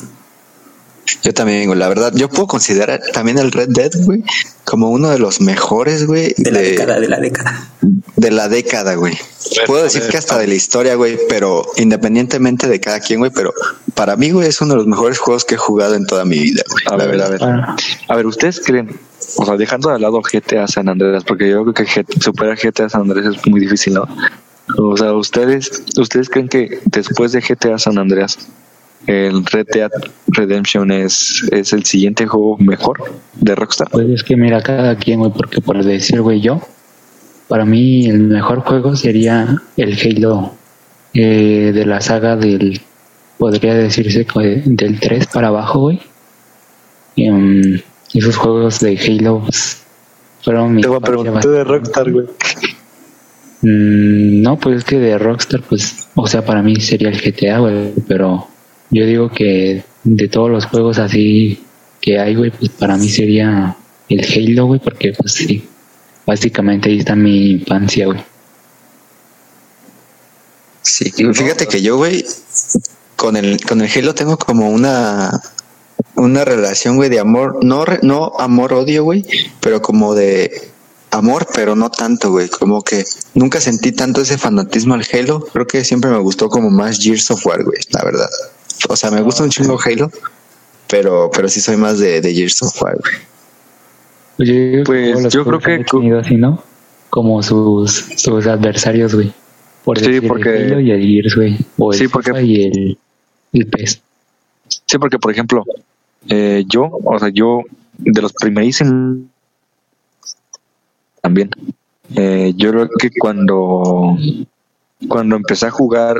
Yo 1.23 1.35
también, 1.35 1.67
güey, 1.67 1.79
la 1.79 1.89
verdad, 1.89 2.13
yo 2.15 2.29
puedo 2.29 2.47
considerar 2.47 3.01
también 3.13 3.39
el 3.39 3.53
Red 3.53 3.69
Dead, 3.71 3.91
güey, 4.05 4.23
como 4.65 4.91
uno 4.91 5.11
de 5.11 5.19
los 5.19 5.41
mejores, 5.41 6.07
güey, 6.07 6.35
De 6.37 6.51
la 6.51 6.61
de, 6.61 6.71
década, 6.71 7.01
de 7.01 7.09
la 7.09 7.21
década. 7.21 7.69
de 8.17 8.31
la 8.31 8.49
década, 8.49 8.95
güey. 8.95 9.15
Puedo 9.67 9.85
decir 9.85 10.03
que 10.09 10.17
hasta 10.17 10.39
de 10.39 10.47
la 10.47 10.55
historia, 10.55 10.95
güey, 10.95 11.19
pero 11.29 11.67
independientemente 11.77 12.69
de 12.69 12.81
cada 12.81 13.01
quien, 13.01 13.21
güey, 13.21 13.31
pero 13.35 13.53
para 13.95 14.17
mí, 14.17 14.31
güey, 14.31 14.49
es 14.49 14.61
uno 14.61 14.73
de 14.73 14.79
los 14.79 14.87
mejores 14.87 15.19
juegos 15.19 15.45
que 15.45 15.55
he 15.57 15.59
jugado 15.59 15.95
en 15.95 16.07
toda 16.07 16.25
mi 16.25 16.39
vida, 16.39 16.63
güey. 16.71 16.85
A 16.87 16.97
La 16.97 17.07
ver, 17.07 17.23
a 17.23 17.29
ver. 17.29 17.43
A 18.09 18.17
ver, 18.17 18.27
¿ustedes 18.27 18.61
creen? 18.61 18.99
O 19.37 19.45
sea, 19.45 19.57
dejando 19.57 19.91
de 19.91 19.99
lado 19.99 20.21
GTA 20.21 20.67
San 20.69 20.89
Andreas, 20.89 21.25
porque 21.25 21.51
yo 21.51 21.65
creo 21.65 21.75
que 21.75 22.05
superar 22.21 22.57
GTA 22.57 22.89
San 22.89 23.03
Andreas 23.03 23.37
es 23.37 23.47
muy 23.47 23.61
difícil, 23.61 23.95
¿no? 23.95 24.07
O 24.79 24.97
sea, 24.97 25.13
¿ustedes, 25.13 25.83
¿ustedes 25.99 26.31
creen 26.31 26.49
que 26.49 26.81
después 26.87 27.33
de 27.33 27.41
GTA 27.41 27.79
San 27.79 27.99
Andreas, 27.99 28.39
el 29.07 29.45
Red 29.45 29.67
Dead 29.73 29.91
Redemption 30.29 30.91
es, 30.91 31.47
es 31.51 31.73
el 31.73 31.85
siguiente 31.85 32.27
juego 32.27 32.57
mejor 32.59 33.13
de 33.35 33.55
Rockstar? 33.55 33.89
Pues 33.91 34.09
es 34.09 34.25
que 34.25 34.37
mira, 34.37 34.63
cada 34.63 34.97
quien, 34.97 35.21
güey, 35.21 35.33
porque 35.33 35.61
por 35.61 35.83
decir, 35.83 36.21
güey, 36.21 36.41
yo, 36.41 36.61
para 37.49 37.65
mí 37.65 38.07
el 38.07 38.21
mejor 38.21 38.61
juego 38.61 38.97
sería 38.97 39.63
el 39.77 39.99
Halo 39.99 40.55
eh, 41.13 41.73
de 41.75 41.87
la 41.87 42.01
saga 42.01 42.37
del, 42.37 42.81
podría 43.39 43.75
decirse, 43.75 44.27
del 44.65 45.01
3 45.01 45.27
para 45.27 45.49
abajo, 45.49 45.81
güey. 45.81 46.01
Y, 47.17 47.31
um, 47.31 47.79
esos 48.13 48.37
juegos 48.37 48.81
de 48.81 48.99
Halo 48.99 49.41
pues, 49.41 49.83
fueron 50.43 50.75
mi 50.75 50.83
Te 50.83 50.89
voy 50.89 50.99
a 50.99 51.01
preguntar 51.01 51.45
de 51.45 51.65
Rockstar, 51.65 52.11
güey. 52.11 52.27
Mm, 53.63 54.43
no, 54.43 54.59
pues 54.59 54.79
es 54.79 54.85
que 54.85 54.99
de 54.99 55.19
Rockstar, 55.19 55.63
pues, 55.63 56.09
o 56.15 56.27
sea, 56.27 56.45
para 56.45 56.63
mí 56.63 56.77
sería 56.77 57.09
el 57.09 57.21
GTA, 57.21 57.59
güey, 57.59 57.93
pero 58.07 58.49
yo 58.91 59.07
digo 59.07 59.31
que 59.31 59.85
de 60.05 60.29
todos 60.29 60.51
los 60.51 60.67
juegos 60.67 60.99
así 60.99 61.65
que 62.01 62.19
hay, 62.19 62.35
güey, 62.35 62.51
pues 62.51 62.71
para 62.71 62.97
mí 62.97 63.09
sería 63.09 63.77
el 64.09 64.25
Halo, 64.25 64.67
güey, 64.67 64.81
porque 64.81 65.13
pues 65.17 65.33
sí, 65.33 65.67
básicamente 66.27 66.91
ahí 66.91 66.99
está 66.99 67.17
mi 67.17 67.53
infancia, 67.53 68.07
güey. 68.07 68.23
Sí, 70.83 71.11
fíjate 71.11 71.67
que 71.67 71.81
yo, 71.81 71.97
güey, 71.97 72.25
con 73.17 73.37
el, 73.37 73.59
con 73.65 73.81
el 73.81 73.91
Halo 73.91 74.15
tengo 74.15 74.37
como 74.37 74.69
una, 74.69 75.31
una 76.15 76.45
relación, 76.45 76.97
güey, 76.97 77.09
de 77.09 77.21
amor, 77.21 77.65
no, 77.65 77.85
no 78.03 78.33
amor-odio, 78.39 79.05
güey, 79.05 79.25
pero 79.61 79.81
como 79.81 80.15
de 80.15 80.71
amor, 81.11 81.47
pero 81.55 81.75
no 81.75 81.91
tanto, 81.91 82.33
güey, 82.33 82.49
como 82.51 82.83
que 82.83 83.05
nunca 83.33 83.61
sentí 83.61 83.93
tanto 83.93 84.21
ese 84.21 84.37
fanatismo 84.37 84.93
al 84.93 85.07
Halo, 85.11 85.41
creo 85.41 85.67
que 85.67 85.85
siempre 85.85 86.11
me 86.11 86.19
gustó 86.19 86.51
como 86.51 86.71
más 86.71 86.99
Gears 86.99 87.31
of 87.31 87.47
War, 87.47 87.65
güey, 87.65 87.79
la 87.91 88.05
verdad. 88.05 88.29
O 88.89 88.97
sea, 88.97 89.11
me 89.11 89.21
gusta 89.23 89.43
un 89.45 89.51
chingo 89.51 89.79
Halo, 89.85 90.11
pero, 90.89 91.31
pero 91.35 91.49
sí 91.49 91.61
soy 91.61 91.77
más 91.77 91.99
de, 91.99 92.21
de 92.21 92.35
Gears 92.35 92.63
of 92.63 92.83
War, 92.83 92.97
güey. 92.99 93.15
Pues 94.37 94.49
yo, 94.49 94.85
Pues, 94.85 95.29
creo 95.45 95.61
que- 95.61 95.85
tenido 95.85 96.19
así, 96.19 96.37
¿no? 96.37 96.63
Como 97.11 97.43
sus, 97.43 97.93
sus 98.17 98.47
adversarios, 98.47 99.15
güey. 99.15 99.33
Por 99.85 99.99
Sí, 99.99 100.07
decir, 100.11 100.29
porque- 100.29 100.57
el 100.57 100.73
Halo 100.73 100.81
y 100.81 100.91
el 100.91 101.01
Gears, 101.03 101.37
güey. 101.37 101.59
O 101.79 101.93
el 101.93 101.99
Sí, 101.99 102.09
porque- 102.09 102.31
FIFA 102.33 102.43
y 102.43 102.65
el, 102.65 102.99
el 103.53 103.67
PES. 103.67 104.03
Sí, 104.87 104.99
porque, 104.99 105.19
por 105.19 105.31
ejemplo, 105.31 105.65
eh, 106.29 106.65
yo, 106.69 106.91
o 107.05 107.19
sea, 107.19 107.29
yo, 107.29 107.63
de 107.99 108.23
los 108.23 108.33
primerísimos 108.33 109.19
también, 111.21 111.51
eh, 112.17 112.53
yo 112.57 112.71
creo 112.71 112.89
que 112.99 113.11
cuando, 113.19 114.17
cuando 115.09 115.37
empecé 115.37 115.67
a 115.67 115.71
jugar, 115.71 116.17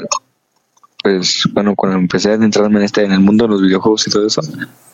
pues, 1.05 1.45
bueno, 1.53 1.75
cuando 1.77 1.99
empecé 1.99 2.31
a 2.31 2.35
entrarme 2.35 2.79
en 2.79 2.85
este, 2.87 3.05
en 3.05 3.13
el 3.13 3.21
mundo 3.21 3.45
de 3.45 3.51
los 3.51 3.61
videojuegos 3.63 4.09
y 4.09 4.11
todo 4.11 4.27
eso, 4.27 4.41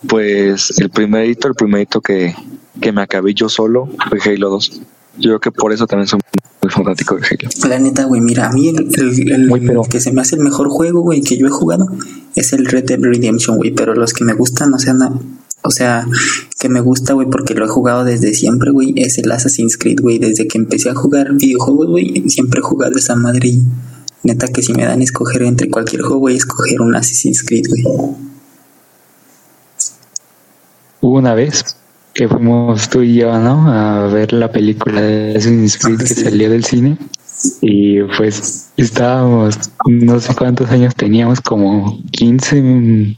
pues, 0.09 0.77
el 0.81 0.91
primerito, 0.91 1.47
el 1.47 1.55
primerito 1.55 2.01
que, 2.01 2.35
que 2.81 2.91
me 2.93 3.01
acabé 3.01 3.33
yo 3.33 3.49
solo 3.49 3.89
fue 4.09 4.19
Halo 4.21 4.51
2. 4.51 4.81
Yo 5.19 5.31
creo 5.31 5.41
que 5.41 5.53
por 5.53 5.73
eso 5.73 5.87
también 5.87 6.09
soy 6.09 6.19
muy 6.63 6.71
fanático 6.73 7.17
de 7.17 7.23
Halo. 7.27 7.49
La 7.69 7.79
neta, 7.79 8.05
güey, 8.05 8.21
mira, 8.21 8.49
a 8.49 8.53
mí 8.53 8.69
el, 8.71 8.89
el- 8.93 9.33
el 9.33 9.49
Güey, 9.49 9.65
pero- 9.67 9.83
que 9.85 10.01
se 10.01 10.13
me 10.13 10.21
hace 10.21 10.35
el 10.35 10.43
mejor 10.43 10.69
juego, 10.69 11.01
güey, 11.03 11.23
que 11.23 11.39
yo 11.39 11.47
he 11.47 11.51
jugado 11.51 11.87
es 12.35 12.53
el 12.53 12.67
Red 12.67 12.85
Dead 12.87 13.01
Redemption, 13.01 13.57
güey, 13.57 13.71
pero 13.71 13.95
los 13.95 14.13
que 14.13 14.25
me 14.25 14.33
gustan, 14.35 14.75
o 14.75 14.79
sea, 14.81 14.93
no- 14.95 15.23
o 15.63 15.71
sea, 15.71 16.07
que 16.59 16.69
me 16.69 16.81
gusta, 16.81 17.13
güey, 17.13 17.29
porque 17.31 17.55
lo 17.55 17.67
he 17.67 17.69
jugado 17.69 18.03
desde 18.05 18.35
siempre, 18.35 18.71
güey, 18.73 18.95
es 18.97 19.19
el 19.19 19.31
Assassin's 19.31 19.77
Creed, 19.77 20.01
güey, 20.01 20.19
desde 20.19 20.49
que 20.49 20.59
empecé 20.59 20.91
a 20.91 20.95
jugar 20.95 21.35
videojuegos, 21.35 21.87
güey, 21.89 22.29
siempre 22.31 22.61
he 22.61 22.63
jugado 22.63 22.97
esa 22.97 23.15
madre 23.15 23.49
y 23.49 23.63
neta 24.23 24.49
que 24.49 24.63
si 24.63 24.73
me 24.75 24.85
dan 24.85 25.01
a 25.01 25.05
escoger 25.05 25.43
entre 25.43 25.71
cualquier 25.71 26.03
juego, 26.03 26.21
voy 26.21 26.35
a 26.35 26.37
escoger 26.37 26.81
un 26.81 26.95
Assassin's 26.95 27.43
Creed, 27.43 27.65
güey. 27.69 27.85
Hubo 31.01 31.19
una 31.19 31.35
vez 31.35 31.77
que 32.13 32.29
fuimos 32.29 32.89
tú 32.91 33.03
y 33.03 33.15
yo, 33.15 33.39
¿no? 33.39 33.71
A 33.73 34.07
ver 34.09 34.33
la 34.33 34.51
película 34.53 35.01
de 35.01 35.31
Assassin's 35.37 35.79
Creed 35.79 35.99
que 35.99 36.07
Sí. 36.07 36.25
salió 36.25 36.51
del 36.51 36.65
cine. 36.65 36.99
Y 37.63 38.03
pues 38.19 38.69
estábamos, 38.77 39.59
no 39.87 40.21
sé 40.21 40.35
cuántos 40.35 40.71
años 40.71 40.95
teníamos, 40.95 41.41
como 41.41 41.99
15, 42.11 42.61
mm, 42.61 43.17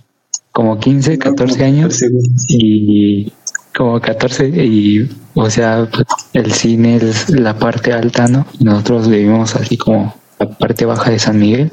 como 0.53 0.79
15, 0.79 1.19
14 1.19 1.65
años. 1.65 2.01
Y 2.49 3.33
como 3.77 4.01
14, 4.01 4.47
y 4.49 5.11
o 5.35 5.51
sea, 5.51 5.88
el 6.35 6.53
cine 6.53 6.97
es 6.97 7.31
la 7.31 7.59
parte 7.59 7.93
alta, 7.93 8.29
¿no? 8.29 8.47
Y 8.61 8.65
nosotros 8.65 9.09
vivimos 9.09 9.57
así 9.57 9.77
como 9.77 10.15
la 10.45 10.59
parte 10.59 10.85
baja 10.85 11.11
de 11.11 11.19
San 11.19 11.39
Miguel. 11.39 11.73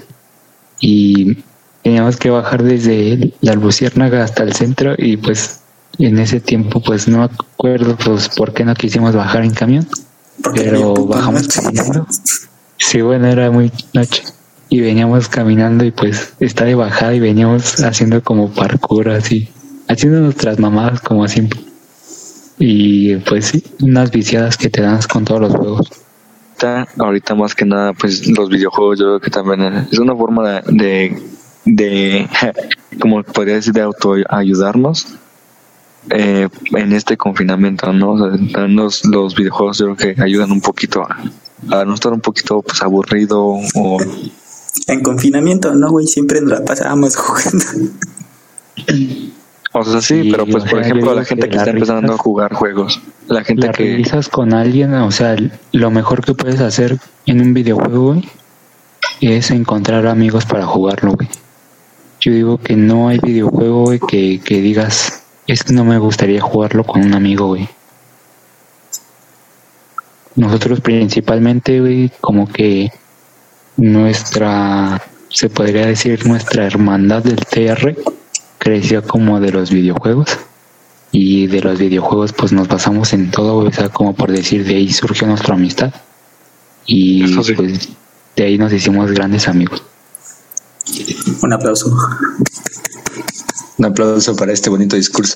Y 0.79 1.37
teníamos 1.83 2.17
que 2.17 2.29
bajar 2.29 2.63
desde 2.63 3.33
la 3.41 3.53
Luciérnaga 3.53 4.23
hasta 4.23 4.43
el 4.43 4.53
centro 4.53 4.95
y 4.97 5.17
pues 5.17 5.59
en 5.97 6.19
ese 6.19 6.39
tiempo 6.39 6.81
pues 6.81 7.07
no 7.07 7.19
me 7.19 7.23
acuerdo 7.25 7.97
pues 7.97 8.29
por 8.29 8.53
qué 8.53 8.63
no 8.63 8.73
quisimos 8.75 9.15
bajar 9.15 9.43
en 9.43 9.51
camión 9.51 9.87
Porque 10.43 10.61
pero 10.63 10.93
bajamos 11.05 11.43
noche. 11.43 11.61
caminando 11.61 12.07
sí 12.77 13.01
bueno 13.01 13.27
era 13.27 13.49
muy 13.51 13.71
noche 13.93 14.23
y 14.69 14.81
veníamos 14.81 15.27
caminando 15.27 15.83
y 15.83 15.91
pues 15.91 16.33
está 16.39 16.65
de 16.65 16.75
bajada 16.75 17.15
y 17.15 17.19
veníamos 17.19 17.83
haciendo 17.83 18.21
como 18.23 18.49
parkour 18.51 19.09
así 19.09 19.49
haciendo 19.87 20.19
nuestras 20.19 20.59
mamadas 20.59 21.01
como 21.01 21.27
siempre 21.27 21.59
y 22.59 23.15
pues 23.17 23.45
sí 23.47 23.63
unas 23.81 24.11
viciadas 24.11 24.57
que 24.57 24.69
te 24.69 24.81
das 24.81 25.07
con 25.07 25.25
todos 25.25 25.41
los 25.41 25.55
juegos 25.55 25.89
ahorita, 26.67 26.87
ahorita 26.97 27.35
más 27.35 27.55
que 27.55 27.65
nada, 27.65 27.93
pues 27.93 28.27
los 28.27 28.49
videojuegos 28.49 28.99
yo 28.99 29.05
creo 29.05 29.19
que 29.19 29.29
también 29.29 29.87
es 29.91 29.99
una 29.99 30.15
forma 30.15 30.61
de, 30.67 31.21
de, 31.65 32.27
como 33.01 33.23
podría 33.23 33.55
decir, 33.55 33.73
de 33.73 33.81
autoayudarnos 33.81 35.07
eh, 36.09 36.47
en 36.71 36.93
este 36.93 37.17
confinamiento, 37.17 37.91
¿no? 37.93 38.11
O 38.13 38.17
sea, 38.17 38.67
los, 38.67 39.05
los 39.05 39.35
videojuegos 39.35 39.77
yo 39.79 39.95
creo 39.95 40.15
que 40.15 40.21
ayudan 40.21 40.51
un 40.51 40.61
poquito 40.61 41.03
a, 41.03 41.17
a 41.71 41.85
no 41.85 41.93
estar 41.93 42.11
un 42.11 42.21
poquito 42.21 42.61
pues 42.61 42.81
aburrido 42.81 43.57
o 43.75 43.97
En 44.87 45.03
confinamiento, 45.03 45.73
¿no, 45.75 45.91
güey? 45.91 46.07
Siempre 46.07 46.41
nos 46.41 46.51
la 46.51 46.65
pasábamos 46.65 47.15
jugando. 47.17 47.65
o 49.71 49.83
sea 49.83 50.01
sí, 50.01 50.23
Sí, 50.23 50.31
pero 50.31 50.45
pues 50.45 50.63
por 50.63 50.71
sea, 50.71 50.81
ejemplo 50.81 51.13
la 51.13 51.25
gente 51.25 51.43
que 51.43 51.49
que 51.51 51.57
está 51.57 51.69
empezando 51.69 52.13
a 52.13 52.17
jugar 52.17 52.53
juegos, 52.53 53.01
la 53.27 53.43
gente 53.43 53.67
la 53.67 53.73
que 53.73 53.83
realizas 53.83 54.27
con 54.27 54.53
alguien, 54.53 54.93
o 54.95 55.11
sea, 55.11 55.35
lo 55.71 55.91
mejor 55.91 56.23
que 56.23 56.33
puedes 56.33 56.59
hacer 56.59 56.97
en 57.25 57.41
un 57.41 57.53
videojuego, 57.53 58.13
güey, 58.13 58.29
es 59.21 59.51
encontrar 59.51 60.07
amigos 60.07 60.45
para 60.45 60.65
jugarlo, 60.65 61.13
güey. 61.13 61.27
Yo 62.19 62.33
digo 62.33 62.57
que 62.57 62.75
no 62.75 63.07
hay 63.09 63.19
videojuego, 63.19 63.83
güey, 63.83 63.99
que, 63.99 64.41
que 64.43 64.59
digas, 64.61 65.23
es 65.47 65.63
que 65.63 65.73
no 65.73 65.85
me 65.85 65.97
gustaría 65.99 66.41
jugarlo 66.41 66.83
con 66.83 67.03
un 67.03 67.13
amigo, 67.13 67.47
güey. 67.47 67.69
Nosotros 70.35 70.81
principalmente, 70.81 71.79
güey, 71.79 72.11
como 72.21 72.47
que 72.47 72.91
nuestra, 73.77 75.01
se 75.29 75.49
podría 75.49 75.85
decir, 75.85 76.25
nuestra 76.25 76.65
hermandad 76.65 77.23
del 77.23 77.37
TR 77.37 77.95
creció 78.59 79.01
como 79.01 79.39
de 79.39 79.51
los 79.51 79.71
videojuegos 79.71 80.37
y 81.11 81.47
de 81.47 81.61
los 81.61 81.79
videojuegos 81.79 82.33
pues 82.33 82.51
nos 82.51 82.67
basamos 82.67 83.13
en 83.13 83.31
todo, 83.31 83.57
o 83.57 83.71
sea, 83.71 83.89
como 83.89 84.13
por 84.13 84.31
decir, 84.31 84.63
de 84.65 84.75
ahí 84.75 84.91
surgió 84.91 85.25
nuestra 85.25 85.55
amistad 85.55 85.91
y 86.85 87.27
sí. 87.41 87.53
pues 87.53 87.89
de 88.35 88.43
ahí 88.43 88.57
nos 88.57 88.71
hicimos 88.71 89.11
grandes 89.11 89.47
amigos. 89.47 89.81
Un 91.41 91.53
aplauso. 91.53 91.95
Un 93.77 93.85
aplauso 93.85 94.35
para 94.35 94.53
este 94.53 94.69
bonito 94.69 94.95
discurso. 94.95 95.35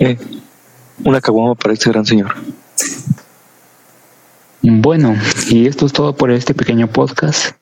eh, 0.00 0.18
una 1.04 1.20
caguama 1.20 1.54
para 1.54 1.74
este 1.74 1.90
gran 1.90 2.04
señor. 2.04 2.34
Bueno, 4.62 5.16
y 5.48 5.66
esto 5.66 5.86
es 5.86 5.92
todo 5.92 6.14
por 6.14 6.30
este 6.30 6.52
pequeño 6.54 6.88
podcast. 6.88 7.54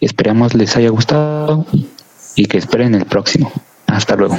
Esperamos 0.00 0.54
les 0.54 0.76
haya 0.76 0.90
gustado 0.90 1.66
y 2.34 2.46
que 2.46 2.58
esperen 2.58 2.94
el 2.94 3.06
próximo. 3.06 3.52
Hasta 3.86 4.16
luego. 4.16 4.38